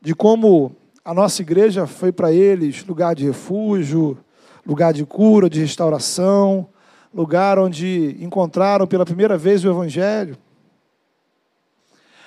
de 0.00 0.14
como 0.14 0.74
a 1.08 1.14
nossa 1.14 1.40
igreja 1.40 1.86
foi 1.86 2.12
para 2.12 2.30
eles 2.30 2.84
lugar 2.84 3.14
de 3.14 3.24
refúgio, 3.24 4.18
lugar 4.66 4.92
de 4.92 5.06
cura, 5.06 5.48
de 5.48 5.58
restauração, 5.58 6.68
lugar 7.14 7.58
onde 7.58 8.14
encontraram 8.20 8.86
pela 8.86 9.06
primeira 9.06 9.38
vez 9.38 9.64
o 9.64 9.70
Evangelho. 9.70 10.36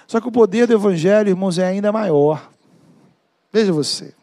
Só 0.08 0.20
que 0.20 0.28
o 0.28 0.32
poder 0.32 0.66
do 0.66 0.74
Evangelho, 0.74 1.30
irmãos, 1.30 1.60
é 1.60 1.68
ainda 1.68 1.92
maior. 1.92 2.50
Veja 3.54 3.72
você. 3.72 4.16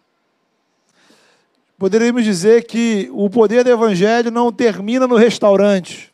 Poderíamos 1.78 2.24
dizer 2.24 2.66
que 2.66 3.08
o 3.12 3.30
poder 3.30 3.62
do 3.62 3.70
Evangelho 3.70 4.32
não 4.32 4.50
termina 4.50 5.06
no 5.06 5.14
restaurante. 5.14 6.12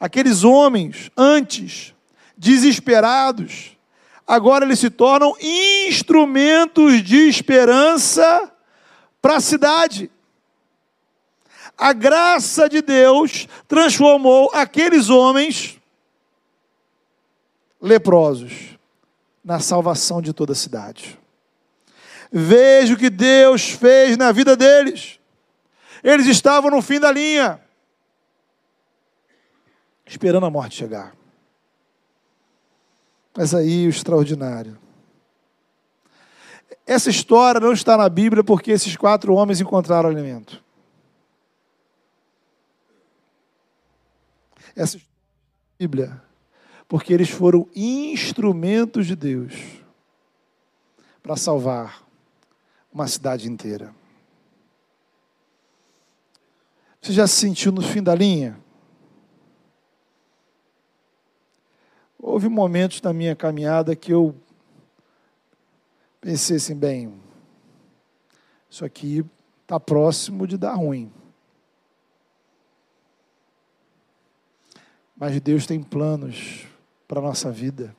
Aqueles 0.00 0.42
homens, 0.42 1.12
antes, 1.16 1.94
desesperados, 2.36 3.73
agora 4.26 4.64
eles 4.64 4.78
se 4.78 4.90
tornam 4.90 5.34
instrumentos 5.40 7.02
de 7.02 7.28
esperança 7.28 8.52
para 9.20 9.36
a 9.36 9.40
cidade. 9.40 10.10
A 11.76 11.92
graça 11.92 12.68
de 12.68 12.80
Deus 12.80 13.48
transformou 13.66 14.50
aqueles 14.52 15.10
homens 15.10 15.80
leprosos 17.80 18.78
na 19.44 19.60
salvação 19.60 20.22
de 20.22 20.32
toda 20.32 20.52
a 20.52 20.56
cidade. 20.56 21.18
Veja 22.32 22.94
o 22.94 22.96
que 22.96 23.10
Deus 23.10 23.70
fez 23.70 24.16
na 24.16 24.32
vida 24.32 24.56
deles. 24.56 25.20
Eles 26.02 26.26
estavam 26.26 26.70
no 26.70 26.82
fim 26.82 26.98
da 26.98 27.10
linha, 27.10 27.60
esperando 30.06 30.46
a 30.46 30.50
morte 30.50 30.76
chegar. 30.76 31.14
Mas 33.36 33.54
aí 33.54 33.86
o 33.86 33.90
extraordinário. 33.90 34.78
Essa 36.86 37.10
história 37.10 37.60
não 37.60 37.72
está 37.72 37.96
na 37.96 38.08
Bíblia 38.08 38.44
porque 38.44 38.70
esses 38.70 38.96
quatro 38.96 39.34
homens 39.34 39.60
encontraram 39.60 40.08
alimento. 40.08 40.62
Essa 44.76 44.96
história 44.96 45.14
na 45.80 45.86
Bíblia 45.86 46.24
porque 46.88 47.12
eles 47.12 47.30
foram 47.30 47.68
instrumentos 47.74 49.06
de 49.06 49.16
Deus 49.16 49.54
para 51.22 51.36
salvar 51.36 52.04
uma 52.92 53.08
cidade 53.08 53.48
inteira. 53.48 53.94
Você 57.00 57.12
já 57.12 57.26
se 57.26 57.34
sentiu 57.34 57.72
no 57.72 57.82
fim 57.82 58.02
da 58.02 58.14
linha? 58.14 58.63
Houve 62.34 62.48
momentos 62.48 63.00
na 63.00 63.12
minha 63.12 63.36
caminhada 63.36 63.94
que 63.94 64.12
eu 64.12 64.34
pensei 66.20 66.56
assim, 66.56 66.74
bem, 66.74 67.14
isso 68.68 68.84
aqui 68.84 69.24
está 69.62 69.78
próximo 69.78 70.44
de 70.44 70.58
dar 70.58 70.74
ruim. 70.74 71.12
Mas 75.16 75.40
Deus 75.40 75.64
tem 75.64 75.80
planos 75.80 76.66
para 77.06 77.20
a 77.20 77.22
nossa 77.22 77.52
vida 77.52 77.94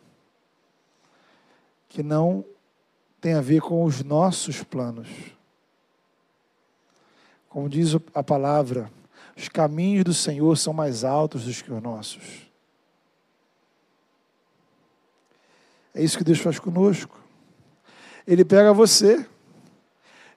que 1.88 2.04
não 2.04 2.44
tem 3.22 3.36
a 3.36 3.42
ver 3.42 3.62
com 3.62 3.86
os 3.86 4.04
nossos 4.04 4.62
planos. 4.64 5.08
Como 7.48 7.70
diz 7.70 7.96
a 8.14 8.22
palavra, 8.22 8.92
os 9.34 9.48
caminhos 9.48 10.04
do 10.04 10.14
Senhor 10.14 10.58
são 10.58 10.74
mais 10.74 11.06
altos 11.06 11.46
do 11.46 11.64
que 11.64 11.72
os 11.72 11.82
nossos. 11.82 12.45
É 15.96 16.04
isso 16.04 16.18
que 16.18 16.26
Deus 16.26 16.40
faz 16.40 16.60
conosco. 16.60 17.18
Ele 18.28 18.44
pega 18.44 18.74
você, 18.74 19.26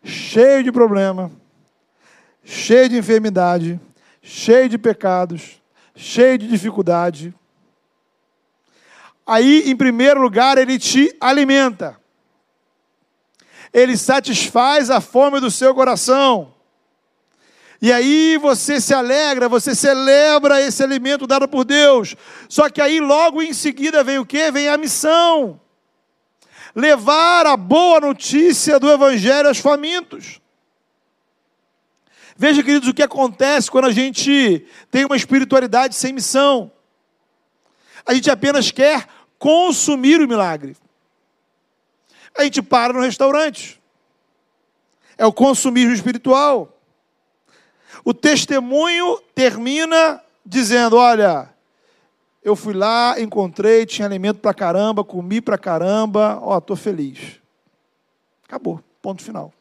cheio 0.04 0.62
de 0.62 0.70
problema, 0.70 1.32
cheio 2.44 2.88
de 2.88 2.96
enfermidade, 2.96 3.80
cheio 4.22 4.68
de 4.68 4.78
pecados, 4.78 5.60
cheio 5.96 6.38
de 6.38 6.46
dificuldade. 6.46 7.34
Aí, 9.26 9.68
em 9.68 9.76
primeiro 9.76 10.22
lugar, 10.22 10.58
ele 10.58 10.78
te 10.78 11.12
alimenta. 11.20 11.98
Ele 13.72 13.96
satisfaz 13.96 14.90
a 14.90 15.00
fome 15.00 15.40
do 15.40 15.50
seu 15.50 15.74
coração. 15.74 16.54
E 17.80 17.92
aí 17.92 18.36
você 18.38 18.80
se 18.80 18.92
alegra, 18.92 19.48
você 19.48 19.74
celebra 19.74 20.60
esse 20.60 20.82
alimento 20.82 21.26
dado 21.26 21.46
por 21.46 21.64
Deus. 21.64 22.16
Só 22.48 22.68
que 22.68 22.80
aí 22.80 22.98
logo 22.98 23.40
em 23.40 23.52
seguida 23.52 24.02
vem 24.02 24.18
o 24.18 24.26
que? 24.26 24.50
Vem 24.50 24.68
a 24.68 24.76
missão. 24.76 25.60
Levar 26.74 27.46
a 27.46 27.56
boa 27.56 28.00
notícia 28.00 28.80
do 28.80 28.90
Evangelho 28.90 29.48
aos 29.48 29.58
famintos. 29.58 30.40
Veja, 32.36 32.62
queridos, 32.62 32.88
o 32.88 32.94
que 32.94 33.02
acontece 33.02 33.70
quando 33.70 33.86
a 33.86 33.92
gente 33.92 34.66
tem 34.90 35.04
uma 35.04 35.16
espiritualidade 35.16 35.94
sem 35.94 36.12
missão. 36.12 36.70
A 38.04 38.14
gente 38.14 38.30
apenas 38.30 38.70
quer 38.70 39.06
consumir 39.38 40.20
o 40.20 40.28
milagre. 40.28 40.76
a 42.36 42.44
gente 42.44 42.62
para 42.62 42.92
no 42.92 43.00
restaurante. 43.00 43.80
É 45.16 45.26
o 45.26 45.32
consumismo 45.32 45.92
espiritual. 45.92 46.77
O 48.04 48.12
testemunho 48.14 49.20
termina 49.34 50.20
dizendo: 50.44 50.96
Olha, 50.96 51.48
eu 52.42 52.56
fui 52.56 52.74
lá, 52.74 53.20
encontrei, 53.20 53.84
tinha 53.84 54.06
alimento 54.06 54.40
para 54.40 54.54
caramba, 54.54 55.04
comi 55.04 55.40
para 55.40 55.58
caramba, 55.58 56.38
ó, 56.42 56.58
estou 56.58 56.76
feliz. 56.76 57.40
Acabou, 58.44 58.82
ponto 59.02 59.22
final. 59.22 59.52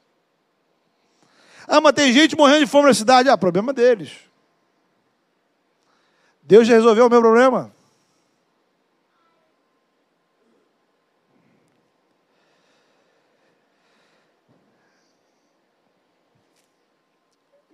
Ah, 1.67 1.81
mas 1.81 1.93
tem 1.93 2.13
gente 2.13 2.37
morrendo 2.37 2.59
de 2.59 2.71
fome 2.71 2.87
na 2.87 2.93
cidade. 2.93 3.29
Ah, 3.29 3.37
problema 3.37 3.73
deles. 3.73 4.11
Deus 6.41 6.65
já 6.65 6.75
resolveu 6.75 7.07
o 7.07 7.09
meu 7.09 7.19
problema. 7.19 7.75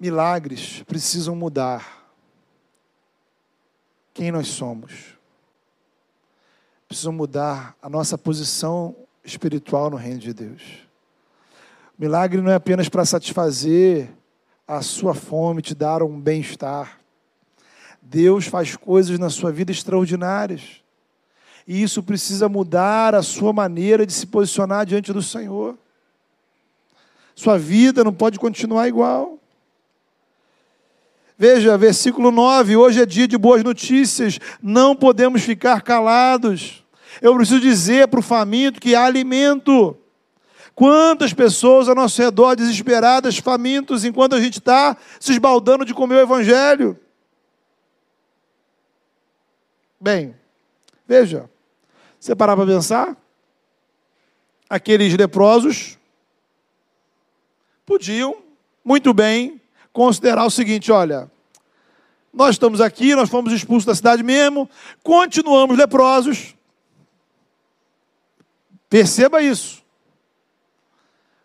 Milagres 0.03 0.83
precisam 0.83 1.33
mudar 1.33 2.11
quem 4.13 4.33
nós 4.33 4.49
somos. 4.49 5.17
Precisam 6.89 7.13
mudar 7.13 7.73
a 7.81 7.87
nossa 7.87 8.17
posição 8.17 8.93
espiritual 9.23 9.89
no 9.89 9.95
reino 9.95 10.19
de 10.19 10.33
Deus. 10.33 10.61
Milagre 11.97 12.41
não 12.41 12.51
é 12.51 12.55
apenas 12.55 12.89
para 12.89 13.05
satisfazer 13.05 14.09
a 14.67 14.81
sua 14.81 15.13
fome, 15.13 15.61
te 15.61 15.73
dar 15.73 16.03
um 16.03 16.19
bem-estar. 16.19 16.99
Deus 18.01 18.45
faz 18.45 18.75
coisas 18.75 19.17
na 19.17 19.29
sua 19.29 19.53
vida 19.53 19.71
extraordinárias. 19.71 20.83
E 21.65 21.81
isso 21.81 22.03
precisa 22.03 22.49
mudar 22.49 23.15
a 23.15 23.23
sua 23.23 23.53
maneira 23.53 24.05
de 24.05 24.11
se 24.11 24.27
posicionar 24.27 24.85
diante 24.85 25.13
do 25.13 25.23
Senhor. 25.23 25.77
Sua 27.33 27.57
vida 27.57 28.03
não 28.03 28.13
pode 28.13 28.37
continuar 28.37 28.89
igual. 28.89 29.39
Veja, 31.37 31.77
versículo 31.77 32.31
9: 32.31 32.77
hoje 32.77 33.01
é 33.01 33.05
dia 33.05 33.27
de 33.27 33.37
boas 33.37 33.63
notícias, 33.63 34.39
não 34.61 34.95
podemos 34.95 35.41
ficar 35.41 35.81
calados. 35.81 36.83
Eu 37.21 37.35
preciso 37.35 37.59
dizer 37.59 38.07
para 38.07 38.19
o 38.19 38.23
faminto 38.23 38.79
que 38.79 38.95
há 38.95 39.05
alimento. 39.05 39.97
Quantas 40.75 41.33
pessoas 41.33 41.87
ao 41.87 41.93
nosso 41.93 42.19
redor 42.19 42.55
desesperadas, 42.55 43.37
famintos, 43.37 44.03
enquanto 44.03 44.33
a 44.33 44.41
gente 44.41 44.57
está 44.57 44.97
se 45.19 45.31
esbaldando 45.31 45.85
de 45.85 45.93
comer 45.93 46.15
o 46.15 46.21
Evangelho? 46.21 46.99
Bem, 50.01 50.35
veja, 51.07 51.49
você 52.19 52.35
parar 52.35 52.55
para 52.55 52.65
pensar, 52.65 53.15
aqueles 54.67 55.15
leprosos 55.15 55.97
podiam 57.85 58.35
muito 58.83 59.13
bem 59.13 59.61
considerar 59.93 60.43
o 60.45 60.49
seguinte: 60.49 60.91
olha, 60.91 61.31
nós 62.33 62.55
estamos 62.55 62.81
aqui, 62.81 63.15
nós 63.15 63.29
fomos 63.29 63.53
expulsos 63.53 63.85
da 63.85 63.95
cidade 63.95 64.23
mesmo, 64.23 64.69
continuamos 65.03 65.77
leprosos. 65.77 66.55
Perceba 68.89 69.41
isso. 69.41 69.81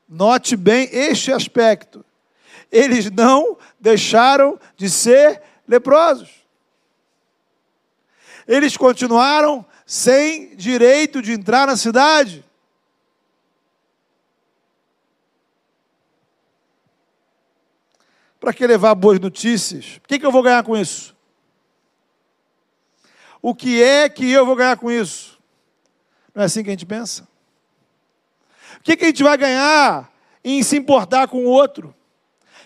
Note 0.09 0.57
bem 0.57 0.88
este 0.90 1.30
aspecto. 1.30 2.05
Eles 2.72 3.11
não 3.11 3.59
deixaram 3.78 4.59
de 4.76 4.88
ser 4.88 5.42
leprosos. 5.66 6.30
Eles 8.46 8.76
continuaram 8.76 9.64
sem 9.84 10.57
direito 10.57 11.20
de 11.20 11.32
entrar 11.32 11.66
na 11.66 11.76
cidade. 11.76 12.44
Para 18.41 18.53
que 18.53 18.66
levar 18.66 18.95
boas 18.95 19.18
notícias? 19.18 20.01
O 20.05 20.09
que, 20.09 20.18
que 20.18 20.26
eu 20.26 20.32
vou 20.32 20.43
ganhar 20.43 20.62
com 20.62 20.76
isso? 20.76 21.16
O 23.43 23.55
que 23.55 23.82
é 23.82 24.09
que 24.09 24.30
eu 24.30 24.45
vou 24.47 24.57
ganhar 24.57 24.76
com 24.76 24.91
isso? 24.91 25.39
Não 26.34 26.43
é 26.43 26.47
assim 26.47 26.62
que 26.62 26.70
a 26.70 26.72
gente 26.72 26.86
pensa? 26.86 27.26
O 28.78 28.82
que, 28.82 28.97
que 28.97 29.05
a 29.05 29.09
gente 29.09 29.22
vai 29.22 29.36
ganhar 29.36 30.12
em 30.45 30.62
se 30.62 30.76
importar 30.76 31.28
com 31.28 31.45
o 31.45 31.49
outro? 31.49 31.95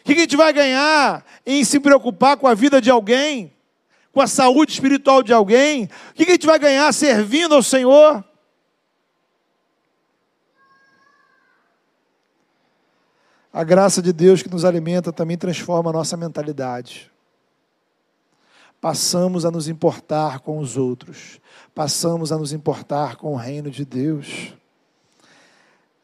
O 0.00 0.04
que, 0.04 0.14
que 0.14 0.20
a 0.20 0.24
gente 0.24 0.36
vai 0.36 0.52
ganhar 0.52 1.24
em 1.46 1.64
se 1.64 1.78
preocupar 1.78 2.36
com 2.36 2.46
a 2.46 2.54
vida 2.54 2.80
de 2.80 2.90
alguém? 2.90 3.52
Com 4.12 4.20
a 4.20 4.26
saúde 4.26 4.72
espiritual 4.72 5.22
de 5.22 5.32
alguém? 5.32 5.84
O 5.84 6.14
que, 6.14 6.24
que 6.24 6.32
a 6.32 6.34
gente 6.34 6.46
vai 6.46 6.58
ganhar 6.58 6.92
servindo 6.92 7.54
ao 7.54 7.62
Senhor? 7.62 8.24
A 13.52 13.64
graça 13.64 14.00
de 14.00 14.14
Deus 14.14 14.42
que 14.42 14.48
nos 14.48 14.64
alimenta 14.64 15.12
também 15.12 15.36
transforma 15.36 15.90
a 15.90 15.92
nossa 15.92 16.16
mentalidade. 16.16 17.10
Passamos 18.80 19.44
a 19.44 19.50
nos 19.50 19.68
importar 19.68 20.40
com 20.40 20.58
os 20.58 20.78
outros, 20.78 21.38
passamos 21.74 22.32
a 22.32 22.38
nos 22.38 22.52
importar 22.52 23.16
com 23.16 23.34
o 23.34 23.36
reino 23.36 23.70
de 23.70 23.84
Deus. 23.84 24.54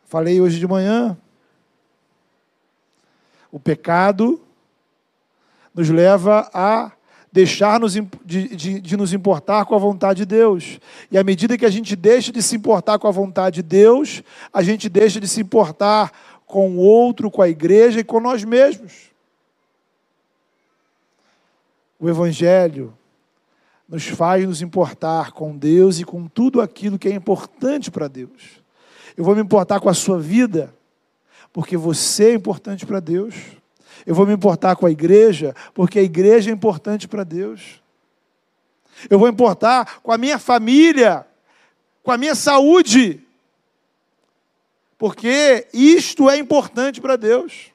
Falei 0.04 0.42
hoje 0.42 0.58
de 0.58 0.66
manhã. 0.66 1.16
O 3.50 3.58
pecado 3.58 4.38
nos 5.74 5.88
leva 5.88 6.50
a 6.52 6.92
deixar-nos 7.32 7.94
de, 7.94 8.02
de, 8.56 8.80
de, 8.80 8.96
nos 8.96 9.12
importar 9.12 9.64
com 9.64 9.74
a 9.74 9.78
vontade 9.78 10.20
de 10.20 10.26
Deus. 10.26 10.78
E 11.10 11.18
à 11.18 11.24
medida 11.24 11.56
que 11.56 11.64
a 11.64 11.70
gente 11.70 11.94
deixa 11.94 12.32
de 12.32 12.42
se 12.42 12.56
importar 12.56 12.98
com 12.98 13.06
a 13.06 13.10
vontade 13.12 13.56
de 13.56 13.62
Deus, 13.62 14.22
a 14.52 14.62
gente 14.62 14.88
deixa 14.88 15.20
de 15.20 15.28
se 15.28 15.40
importar 15.40 16.10
com 16.48 16.70
o 16.70 16.78
outro, 16.78 17.30
com 17.30 17.42
a 17.42 17.48
igreja 17.48 18.00
e 18.00 18.04
com 18.04 18.18
nós 18.18 18.42
mesmos. 18.42 19.12
O 22.00 22.08
Evangelho 22.08 22.96
nos 23.86 24.06
faz 24.06 24.46
nos 24.46 24.62
importar 24.62 25.32
com 25.32 25.56
Deus 25.56 26.00
e 26.00 26.04
com 26.04 26.26
tudo 26.26 26.60
aquilo 26.60 26.98
que 26.98 27.08
é 27.08 27.12
importante 27.12 27.90
para 27.90 28.08
Deus. 28.08 28.62
Eu 29.16 29.24
vou 29.24 29.34
me 29.34 29.42
importar 29.42 29.78
com 29.78 29.88
a 29.88 29.94
sua 29.94 30.18
vida, 30.18 30.74
porque 31.52 31.76
você 31.76 32.30
é 32.30 32.34
importante 32.34 32.86
para 32.86 32.98
Deus. 32.98 33.34
Eu 34.06 34.14
vou 34.14 34.26
me 34.26 34.32
importar 34.32 34.74
com 34.76 34.86
a 34.86 34.90
igreja, 34.90 35.54
porque 35.74 35.98
a 35.98 36.02
igreja 36.02 36.50
é 36.50 36.54
importante 36.54 37.06
para 37.06 37.24
Deus. 37.24 37.82
Eu 39.10 39.18
vou 39.18 39.28
importar 39.28 40.00
com 40.02 40.12
a 40.12 40.18
minha 40.18 40.38
família, 40.38 41.26
com 42.02 42.10
a 42.10 42.16
minha 42.16 42.34
saúde, 42.34 43.22
porque 44.98 45.66
isto 45.72 46.28
é 46.28 46.36
importante 46.36 47.00
para 47.00 47.16
Deus. 47.16 47.72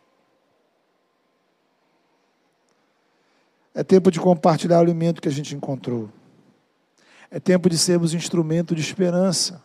É 3.73 3.83
tempo 3.83 4.11
de 4.11 4.19
compartilhar 4.19 4.77
o 4.77 4.81
alimento 4.81 5.21
que 5.21 5.29
a 5.29 5.31
gente 5.31 5.55
encontrou. 5.55 6.09
É 7.31 7.39
tempo 7.39 7.69
de 7.69 7.77
sermos 7.77 8.13
instrumento 8.13 8.75
de 8.75 8.81
esperança 8.81 9.63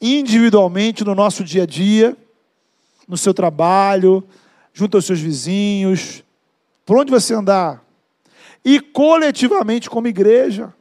individualmente 0.00 1.04
no 1.04 1.14
nosso 1.14 1.44
dia 1.44 1.64
a 1.64 1.66
dia, 1.66 2.16
no 3.06 3.16
seu 3.16 3.34
trabalho, 3.34 4.22
junto 4.72 4.96
aos 4.96 5.04
seus 5.04 5.20
vizinhos, 5.20 6.22
por 6.84 6.96
onde 6.98 7.10
você 7.10 7.34
andar, 7.34 7.84
e 8.64 8.80
coletivamente 8.80 9.90
como 9.90 10.06
igreja. 10.06 10.72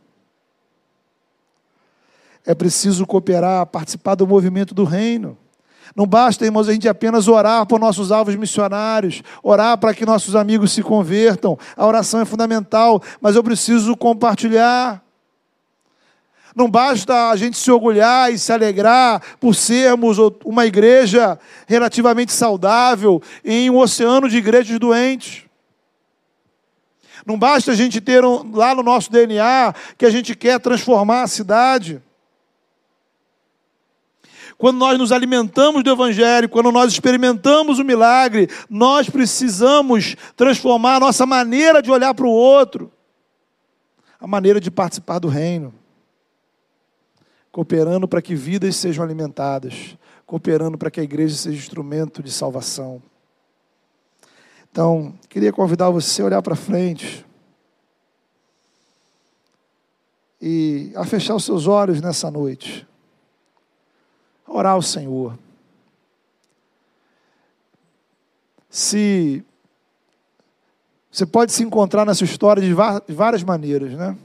É 2.46 2.54
preciso 2.54 3.06
cooperar, 3.06 3.66
participar 3.66 4.16
do 4.16 4.28
movimento 4.28 4.74
do 4.74 4.84
reino. 4.84 5.38
Não 5.98 6.06
basta, 6.06 6.46
irmãos, 6.46 6.70
a 6.70 6.74
gente 6.74 6.88
apenas 6.88 7.28
orar 7.28 7.66
por 7.66 7.80
nossos 7.80 8.12
alvos 8.12 8.36
missionários, 8.36 9.24
orar 9.42 9.76
para 9.80 9.96
que 9.96 10.06
nossos 10.06 10.36
amigos 10.36 10.72
se 10.72 10.84
convertam. 10.84 11.58
A 11.76 11.88
oração 11.88 12.22
é 12.22 12.26
fundamental, 12.26 13.02
mas 13.20 13.36
eu 13.36 13.44
preciso 13.44 13.98
compartilhar. 13.98 15.04
Não 16.56 16.70
basta 16.70 17.32
a 17.32 17.36
gente 17.36 17.58
se 17.58 17.72
orgulhar 17.72 18.32
e 18.32 18.38
se 18.38 18.54
alegrar 18.54 19.24
por 19.40 19.56
sermos 19.56 20.20
uma 20.46 20.68
igreja 20.68 21.40
relativamente 21.66 22.32
saudável 22.32 23.20
em 23.44 23.68
um 23.72 23.78
oceano 23.80 24.30
de 24.30 24.38
igrejas 24.38 24.78
doentes. 24.78 25.46
Não 27.26 27.40
basta 27.40 27.72
a 27.72 27.76
gente 27.76 28.00
ter 28.00 28.24
um, 28.24 28.56
lá 28.56 28.76
no 28.76 28.84
nosso 28.84 29.12
DNA 29.12 29.74
que 29.98 30.06
a 30.06 30.12
gente 30.12 30.36
quer 30.36 30.60
transformar 30.60 31.24
a 31.24 31.28
cidade. 31.28 32.04
Quando 34.58 34.78
nós 34.78 34.98
nos 34.98 35.12
alimentamos 35.12 35.84
do 35.84 35.92
Evangelho, 35.92 36.50
quando 36.50 36.72
nós 36.72 36.92
experimentamos 36.92 37.78
o 37.80 37.84
milagre, 37.84 38.50
nós 38.70 39.10
precisamos 39.10 40.16
transformar 40.36 40.96
a 40.96 41.00
nossa 41.00 41.26
maneira 41.26 41.82
de 41.82 41.92
olhar 41.92 42.14
para 42.14 42.26
o 42.26 42.32
outro, 42.32 42.92
a 44.20 44.26
maneira 44.26 44.60
de 44.60 44.72
participar 44.72 45.20
do 45.20 45.28
reino 45.28 45.74
cooperando 47.58 48.08
para 48.08 48.22
que 48.22 48.36
vidas 48.36 48.76
sejam 48.76 49.04
alimentadas, 49.04 49.98
cooperando 50.28 50.78
para 50.78 50.92
que 50.92 51.00
a 51.00 51.04
igreja 51.04 51.36
seja 51.36 51.58
instrumento 51.58 52.22
de 52.22 52.32
salvação. 52.32 53.02
Então, 54.72 55.18
queria 55.28 55.52
convidar 55.52 55.90
você 55.90 56.22
a 56.22 56.26
olhar 56.26 56.42
para 56.44 56.56
frente 56.56 57.26
e 60.40 60.92
a 60.96 61.04
fechar 61.04 61.34
os 61.34 61.46
seus 61.46 61.66
olhos 61.66 62.00
nessa 62.00 62.30
noite, 62.30 62.88
orar 64.48 64.74
ao 64.74 64.82
Senhor. 64.82 65.38
Se 68.70 69.44
você 71.12 71.26
pode 71.26 71.52
se 71.52 71.64
encontrar 71.64 72.06
nessa 72.06 72.24
história 72.24 72.62
de 72.62 72.74
várias 73.14 73.44
maneiras, 73.44 73.94
né? 73.94 74.18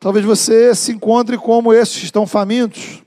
Talvez 0.00 0.24
você 0.24 0.74
se 0.74 0.92
encontre 0.92 1.36
como 1.36 1.72
esses 1.72 1.98
que 1.98 2.04
estão 2.04 2.26
famintos, 2.26 3.02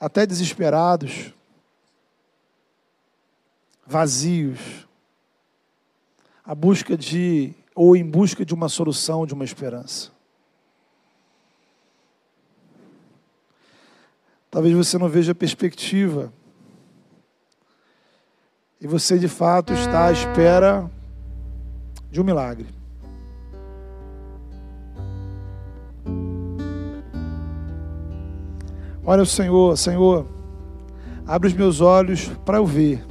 até 0.00 0.26
desesperados, 0.26 1.32
vazios, 3.86 4.58
a 6.44 6.54
busca 6.54 6.96
de 6.96 7.54
ou 7.74 7.94
em 7.94 8.04
busca 8.04 8.44
de 8.44 8.52
uma 8.52 8.68
solução, 8.68 9.24
de 9.26 9.34
uma 9.34 9.44
esperança. 9.44 10.10
Talvez 14.52 14.76
você 14.76 14.98
não 14.98 15.08
veja 15.08 15.34
perspectiva. 15.34 16.30
E 18.78 18.86
você 18.86 19.18
de 19.18 19.26
fato 19.26 19.72
está 19.72 20.08
à 20.08 20.12
espera 20.12 20.90
de 22.10 22.20
um 22.20 22.24
milagre. 22.24 22.66
Olha 29.02 29.22
o 29.22 29.26
Senhor, 29.26 29.74
Senhor, 29.78 30.26
abre 31.26 31.48
os 31.48 31.54
meus 31.54 31.80
olhos 31.80 32.28
para 32.44 32.58
eu 32.58 32.66
ver. 32.66 33.02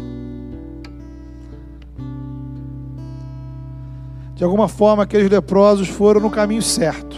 De 4.36 4.44
alguma 4.44 4.68
forma, 4.68 5.02
aqueles 5.02 5.28
leprosos 5.28 5.88
foram 5.88 6.22
no 6.22 6.30
caminho 6.30 6.62
certo. 6.62 7.11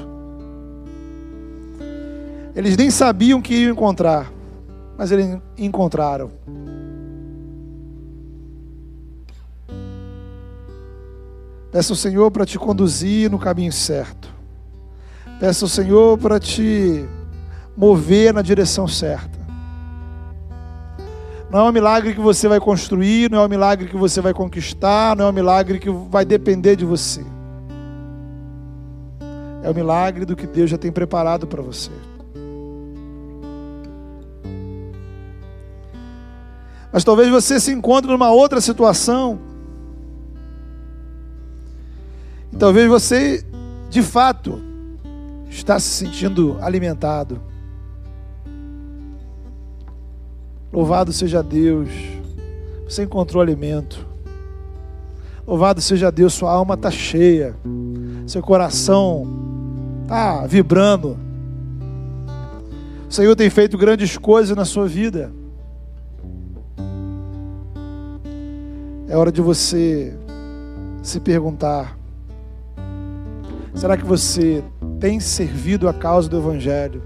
Eles 2.56 2.78
nem 2.78 2.92
sabiam 2.92 3.42
que 3.42 3.54
iam 3.54 3.72
encontrar, 3.72 4.32
mas 4.98 5.12
eles 5.12 5.40
encontraram. 5.58 6.32
Peça 11.72 11.92
ao 11.92 11.98
Senhor 11.98 12.30
para 12.30 12.46
te 12.46 12.60
conduzir 12.60 13.32
no 13.32 13.40
caminho 13.40 13.72
certo. 13.72 14.32
Peça 15.40 15.66
ao 15.66 15.70
Senhor 15.70 16.20
para 16.20 16.40
te 16.40 17.04
mover 17.76 18.32
na 18.32 18.44
direção 18.44 18.88
certa. 18.88 19.42
Não 21.50 21.60
é 21.60 21.70
um 21.70 21.72
milagre 21.72 22.14
que 22.14 22.20
você 22.20 22.48
vai 22.48 22.60
construir, 22.60 23.32
não 23.32 23.42
é 23.42 23.46
um 23.46 23.50
milagre 23.50 23.88
que 23.88 23.98
você 23.98 24.22
vai 24.22 24.34
conquistar, 24.34 25.16
não 25.16 25.26
é 25.26 25.30
um 25.30 25.34
milagre 25.34 25.80
que 25.80 25.90
vai 25.90 26.24
depender 26.24 26.76
de 26.76 26.86
você. 26.86 27.26
É 29.64 29.70
o 29.70 29.74
milagre 29.74 30.26
do 30.26 30.36
que 30.36 30.46
Deus 30.46 30.70
já 30.70 30.78
tem 30.78 30.92
preparado 30.92 31.48
para 31.48 31.62
você. 31.62 31.92
Mas 36.94 37.04
talvez 37.04 37.28
você 37.28 37.60
se 37.60 37.72
encontre 37.72 38.12
numa 38.12 38.30
outra 38.30 38.62
situação. 38.62 39.40
E 42.52 42.56
talvez 42.56 42.88
você, 42.88 43.44
de 43.90 44.04
fato, 44.04 44.62
está 45.50 45.80
se 45.80 45.90
sentindo 45.90 46.56
alimentado. 46.62 47.42
Louvado 50.72 51.12
seja 51.12 51.42
Deus, 51.42 51.90
você 52.88 53.04
encontrou 53.04 53.42
alimento. 53.42 54.06
Louvado 55.48 55.82
seja 55.82 56.12
Deus, 56.12 56.34
sua 56.34 56.52
alma 56.52 56.76
está 56.76 56.92
cheia, 56.92 57.56
seu 58.28 58.44
coração 58.44 59.28
está 60.04 60.46
vibrando. 60.46 61.18
O 63.10 63.12
Senhor 63.12 63.36
tem 63.36 63.50
feito 63.50 63.80
grandes 63.80 64.16
coisas 64.16 64.56
na 64.56 64.64
sua 64.64 64.88
vida. 64.88 65.34
É 69.14 69.16
hora 69.16 69.32
de 69.32 69.42
você 69.42 70.12
se 71.04 71.20
perguntar: 71.20 71.96
será 73.76 73.96
que 73.96 74.04
você 74.04 74.64
tem 75.00 75.20
servido 75.20 75.88
a 75.88 75.94
causa 75.94 76.28
do 76.28 76.36
Evangelho 76.36 77.04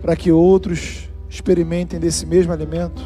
para 0.00 0.14
que 0.14 0.30
outros 0.30 1.10
experimentem 1.28 1.98
desse 1.98 2.24
mesmo 2.24 2.52
alimento. 2.52 3.02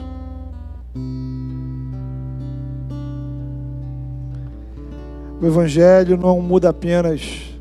O 5.40 5.46
Evangelho 5.46 6.18
não 6.18 6.38
muda 6.42 6.68
apenas 6.68 7.56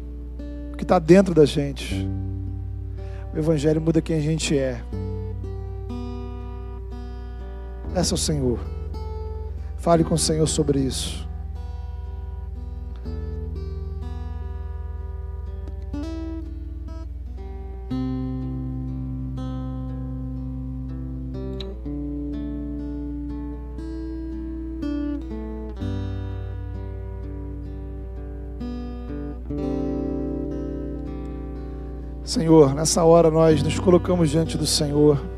o 0.73 0.75
que 0.75 0.83
está 0.83 0.99
dentro 0.99 1.33
da 1.33 1.45
gente. 1.45 2.09
O 3.33 3.39
Evangelho 3.39 3.79
muda 3.79 4.01
quem 4.01 4.17
a 4.17 4.21
gente 4.21 4.57
é. 4.57 4.83
Esse 7.95 8.11
é 8.11 8.15
o 8.15 8.17
Senhor. 8.17 8.70
Fale 9.81 10.03
com 10.03 10.13
o 10.13 10.17
Senhor 10.17 10.45
sobre 10.45 10.79
isso. 10.79 11.27
Senhor, 32.23 32.75
nessa 32.75 33.03
hora 33.03 33.31
nós 33.31 33.63
nos 33.63 33.79
colocamos 33.79 34.29
diante 34.29 34.59
do 34.59 34.67
Senhor. 34.67 35.30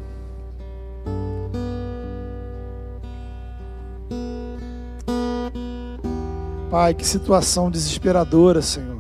Pai, 6.74 6.96
que 6.96 7.06
situação 7.06 7.70
desesperadora, 7.70 8.60
Senhor. 8.60 9.00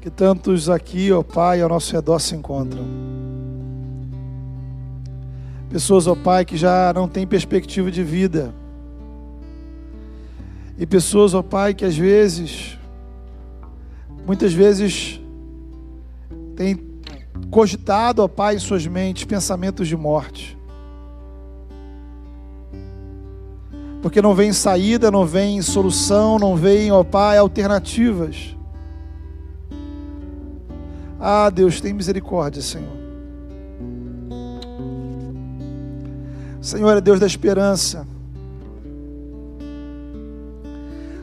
Que 0.00 0.10
tantos 0.10 0.68
aqui, 0.68 1.12
ó 1.12 1.22
Pai, 1.22 1.62
ao 1.62 1.68
nosso 1.68 1.92
redor 1.92 2.18
se 2.18 2.34
encontram. 2.34 2.84
Pessoas, 5.70 6.08
ó 6.08 6.16
Pai, 6.16 6.44
que 6.44 6.56
já 6.56 6.92
não 6.92 7.06
têm 7.06 7.24
perspectiva 7.24 7.88
de 7.88 8.02
vida. 8.02 8.52
E 10.76 10.84
pessoas, 10.86 11.34
ó 11.34 11.40
Pai, 11.40 11.72
que 11.72 11.84
às 11.84 11.96
vezes, 11.96 12.76
muitas 14.26 14.52
vezes, 14.52 15.20
tem 16.56 16.76
cogitado, 17.48 18.24
ó 18.24 18.26
Pai, 18.26 18.56
em 18.56 18.58
suas 18.58 18.84
mentes 18.88 19.22
pensamentos 19.22 19.86
de 19.86 19.96
morte. 19.96 20.58
Porque 24.02 24.20
não 24.20 24.34
vem 24.34 24.52
saída, 24.52 25.10
não 25.10 25.24
vem 25.24 25.62
solução, 25.62 26.38
não 26.38 26.56
vem, 26.56 26.90
ó 26.90 27.04
Pai, 27.04 27.38
alternativas. 27.38 28.56
Ah, 31.20 31.48
Deus, 31.48 31.80
tem 31.80 31.92
misericórdia, 31.92 32.60
Senhor. 32.60 33.00
Senhor 36.60 36.96
é 36.96 37.00
Deus 37.00 37.20
da 37.20 37.26
esperança. 37.26 38.06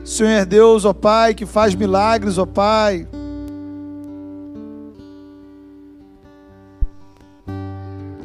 Senhor 0.02 0.30
é 0.30 0.44
Deus, 0.46 0.86
ó 0.86 0.94
Pai, 0.94 1.34
que 1.34 1.44
faz 1.44 1.74
milagres, 1.74 2.38
ó 2.38 2.46
Pai. 2.46 3.06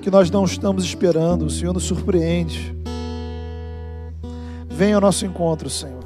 que 0.06 0.12
nós 0.12 0.30
não 0.30 0.46
estamos 0.46 0.86
esperando. 0.86 1.48
O 1.48 1.50
Senhor 1.50 1.74
nos 1.74 1.84
surpreende. 1.84 2.75
Venha 4.76 4.96
ao 4.96 5.02
nosso 5.02 5.26
encontro, 5.26 5.70
Senhor. 5.70 6.04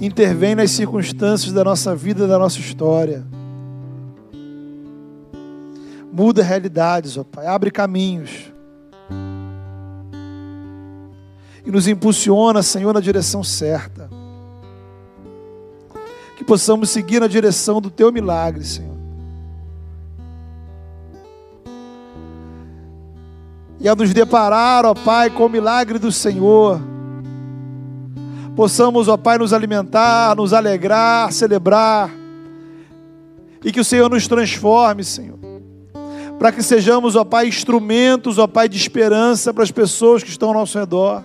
Intervém 0.00 0.54
nas 0.54 0.70
circunstâncias 0.70 1.52
da 1.52 1.62
nossa 1.62 1.94
vida, 1.94 2.26
da 2.26 2.38
nossa 2.38 2.58
história. 2.58 3.22
Muda 6.10 6.42
realidades, 6.42 7.18
ó 7.18 7.22
Pai. 7.22 7.46
Abre 7.46 7.70
caminhos. 7.70 8.50
E 11.66 11.70
nos 11.70 11.86
impulsiona, 11.86 12.62
Senhor, 12.62 12.94
na 12.94 13.00
direção 13.00 13.44
certa. 13.44 14.08
Que 16.38 16.44
possamos 16.44 16.88
seguir 16.88 17.20
na 17.20 17.26
direção 17.26 17.78
do 17.78 17.90
Teu 17.90 18.10
milagre, 18.10 18.64
Senhor. 18.64 18.89
E 23.80 23.88
a 23.88 23.94
nos 23.94 24.12
deparar, 24.12 24.84
ó 24.84 24.92
Pai, 24.92 25.30
com 25.30 25.46
o 25.46 25.48
milagre 25.48 25.98
do 25.98 26.12
Senhor. 26.12 26.80
Possamos, 28.54 29.08
ó 29.08 29.16
Pai, 29.16 29.38
nos 29.38 29.54
alimentar, 29.54 30.36
nos 30.36 30.52
alegrar, 30.52 31.32
celebrar, 31.32 32.10
e 33.64 33.72
que 33.72 33.80
o 33.80 33.84
Senhor 33.84 34.10
nos 34.10 34.28
transforme, 34.28 35.02
Senhor, 35.02 35.38
para 36.38 36.52
que 36.52 36.62
sejamos, 36.62 37.16
ó 37.16 37.24
Pai, 37.24 37.48
instrumentos, 37.48 38.36
ó 38.36 38.46
Pai, 38.46 38.68
de 38.68 38.76
esperança 38.76 39.54
para 39.54 39.64
as 39.64 39.70
pessoas 39.70 40.22
que 40.22 40.28
estão 40.28 40.48
ao 40.48 40.54
nosso 40.54 40.78
redor. 40.78 41.24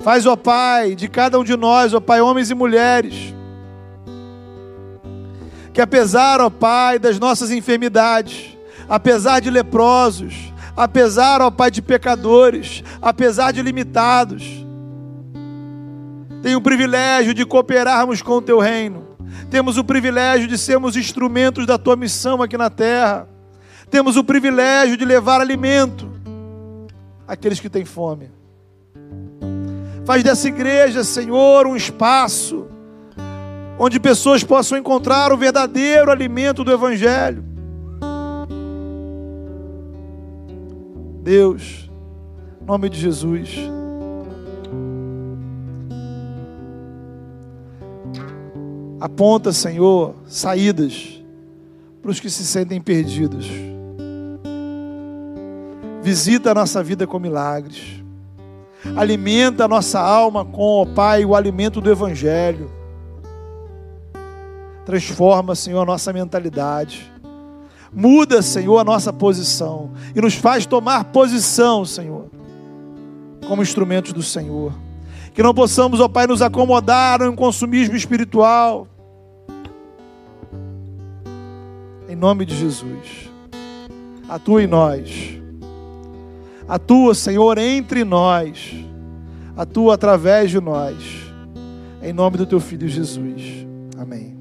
Faz, 0.00 0.26
ó 0.26 0.34
Pai, 0.34 0.96
de 0.96 1.08
cada 1.08 1.38
um 1.38 1.44
de 1.44 1.56
nós, 1.56 1.94
ó 1.94 2.00
Pai, 2.00 2.20
homens 2.20 2.50
e 2.50 2.54
mulheres, 2.54 3.32
Que 5.72 5.80
apesar, 5.80 6.40
ó 6.40 6.48
Pai, 6.48 6.98
das 6.98 7.18
nossas 7.18 7.50
enfermidades, 7.50 8.55
apesar 8.88 9.40
de 9.40 9.50
leprosos, 9.50 10.52
apesar, 10.76 11.40
ó 11.40 11.50
Pai, 11.50 11.70
de 11.70 11.82
pecadores, 11.82 12.82
apesar 13.00 13.52
de 13.52 13.62
limitados, 13.62 14.66
tem 16.42 16.54
o 16.54 16.60
privilégio 16.60 17.34
de 17.34 17.44
cooperarmos 17.44 18.22
com 18.22 18.32
o 18.32 18.42
teu 18.42 18.58
reino. 18.60 19.04
Temos 19.50 19.76
o 19.78 19.84
privilégio 19.84 20.46
de 20.46 20.56
sermos 20.56 20.96
instrumentos 20.96 21.66
da 21.66 21.76
tua 21.76 21.96
missão 21.96 22.42
aqui 22.42 22.56
na 22.56 22.70
terra. 22.70 23.28
Temos 23.90 24.16
o 24.16 24.24
privilégio 24.24 24.96
de 24.96 25.04
levar 25.04 25.40
alimento 25.40 26.08
àqueles 27.26 27.58
que 27.58 27.68
têm 27.68 27.84
fome. 27.84 28.30
Faz 30.04 30.22
dessa 30.22 30.46
igreja, 30.46 31.02
Senhor, 31.02 31.66
um 31.66 31.74
espaço 31.74 32.68
onde 33.78 33.98
pessoas 33.98 34.44
possam 34.44 34.78
encontrar 34.78 35.32
o 35.32 35.36
verdadeiro 35.36 36.10
alimento 36.10 36.62
do 36.62 36.72
Evangelho. 36.72 37.44
Deus, 41.26 41.90
em 42.62 42.64
nome 42.64 42.88
de 42.88 43.00
Jesus. 43.00 43.58
Aponta, 49.00 49.52
Senhor, 49.52 50.14
saídas 50.28 51.20
para 52.00 52.12
os 52.12 52.20
que 52.20 52.30
se 52.30 52.46
sentem 52.46 52.80
perdidos. 52.80 53.50
Visita 56.00 56.52
a 56.52 56.54
nossa 56.54 56.80
vida 56.80 57.08
com 57.08 57.18
milagres. 57.18 58.04
Alimenta 58.96 59.64
a 59.64 59.68
nossa 59.68 59.98
alma 59.98 60.44
com, 60.44 60.82
ó 60.82 60.86
Pai, 60.86 61.24
o 61.24 61.34
alimento 61.34 61.80
do 61.80 61.90
Evangelho. 61.90 62.70
Transforma, 64.84 65.56
Senhor, 65.56 65.82
a 65.82 65.86
nossa 65.86 66.12
mentalidade. 66.12 67.12
Muda, 67.96 68.42
Senhor, 68.42 68.78
a 68.78 68.84
nossa 68.84 69.10
posição. 69.10 69.90
E 70.14 70.20
nos 70.20 70.34
faz 70.34 70.66
tomar 70.66 71.04
posição, 71.04 71.82
Senhor, 71.86 72.26
como 73.48 73.62
instrumentos 73.62 74.12
do 74.12 74.22
Senhor. 74.22 74.74
Que 75.32 75.42
não 75.42 75.54
possamos, 75.54 75.98
ó 75.98 76.06
Pai, 76.06 76.26
nos 76.26 76.42
acomodar 76.42 77.22
em 77.22 77.28
um 77.28 77.34
consumismo 77.34 77.96
espiritual. 77.96 78.86
Em 82.06 82.14
nome 82.14 82.44
de 82.44 82.54
Jesus. 82.54 83.30
Atua 84.28 84.62
em 84.62 84.66
nós. 84.66 85.40
Atua, 86.68 87.14
Senhor, 87.14 87.56
entre 87.56 88.04
nós. 88.04 88.74
Atua 89.56 89.94
através 89.94 90.50
de 90.50 90.60
nós. 90.60 90.96
Em 92.02 92.12
nome 92.12 92.36
do 92.36 92.44
teu 92.44 92.60
filho 92.60 92.86
Jesus. 92.88 93.66
Amém. 93.98 94.35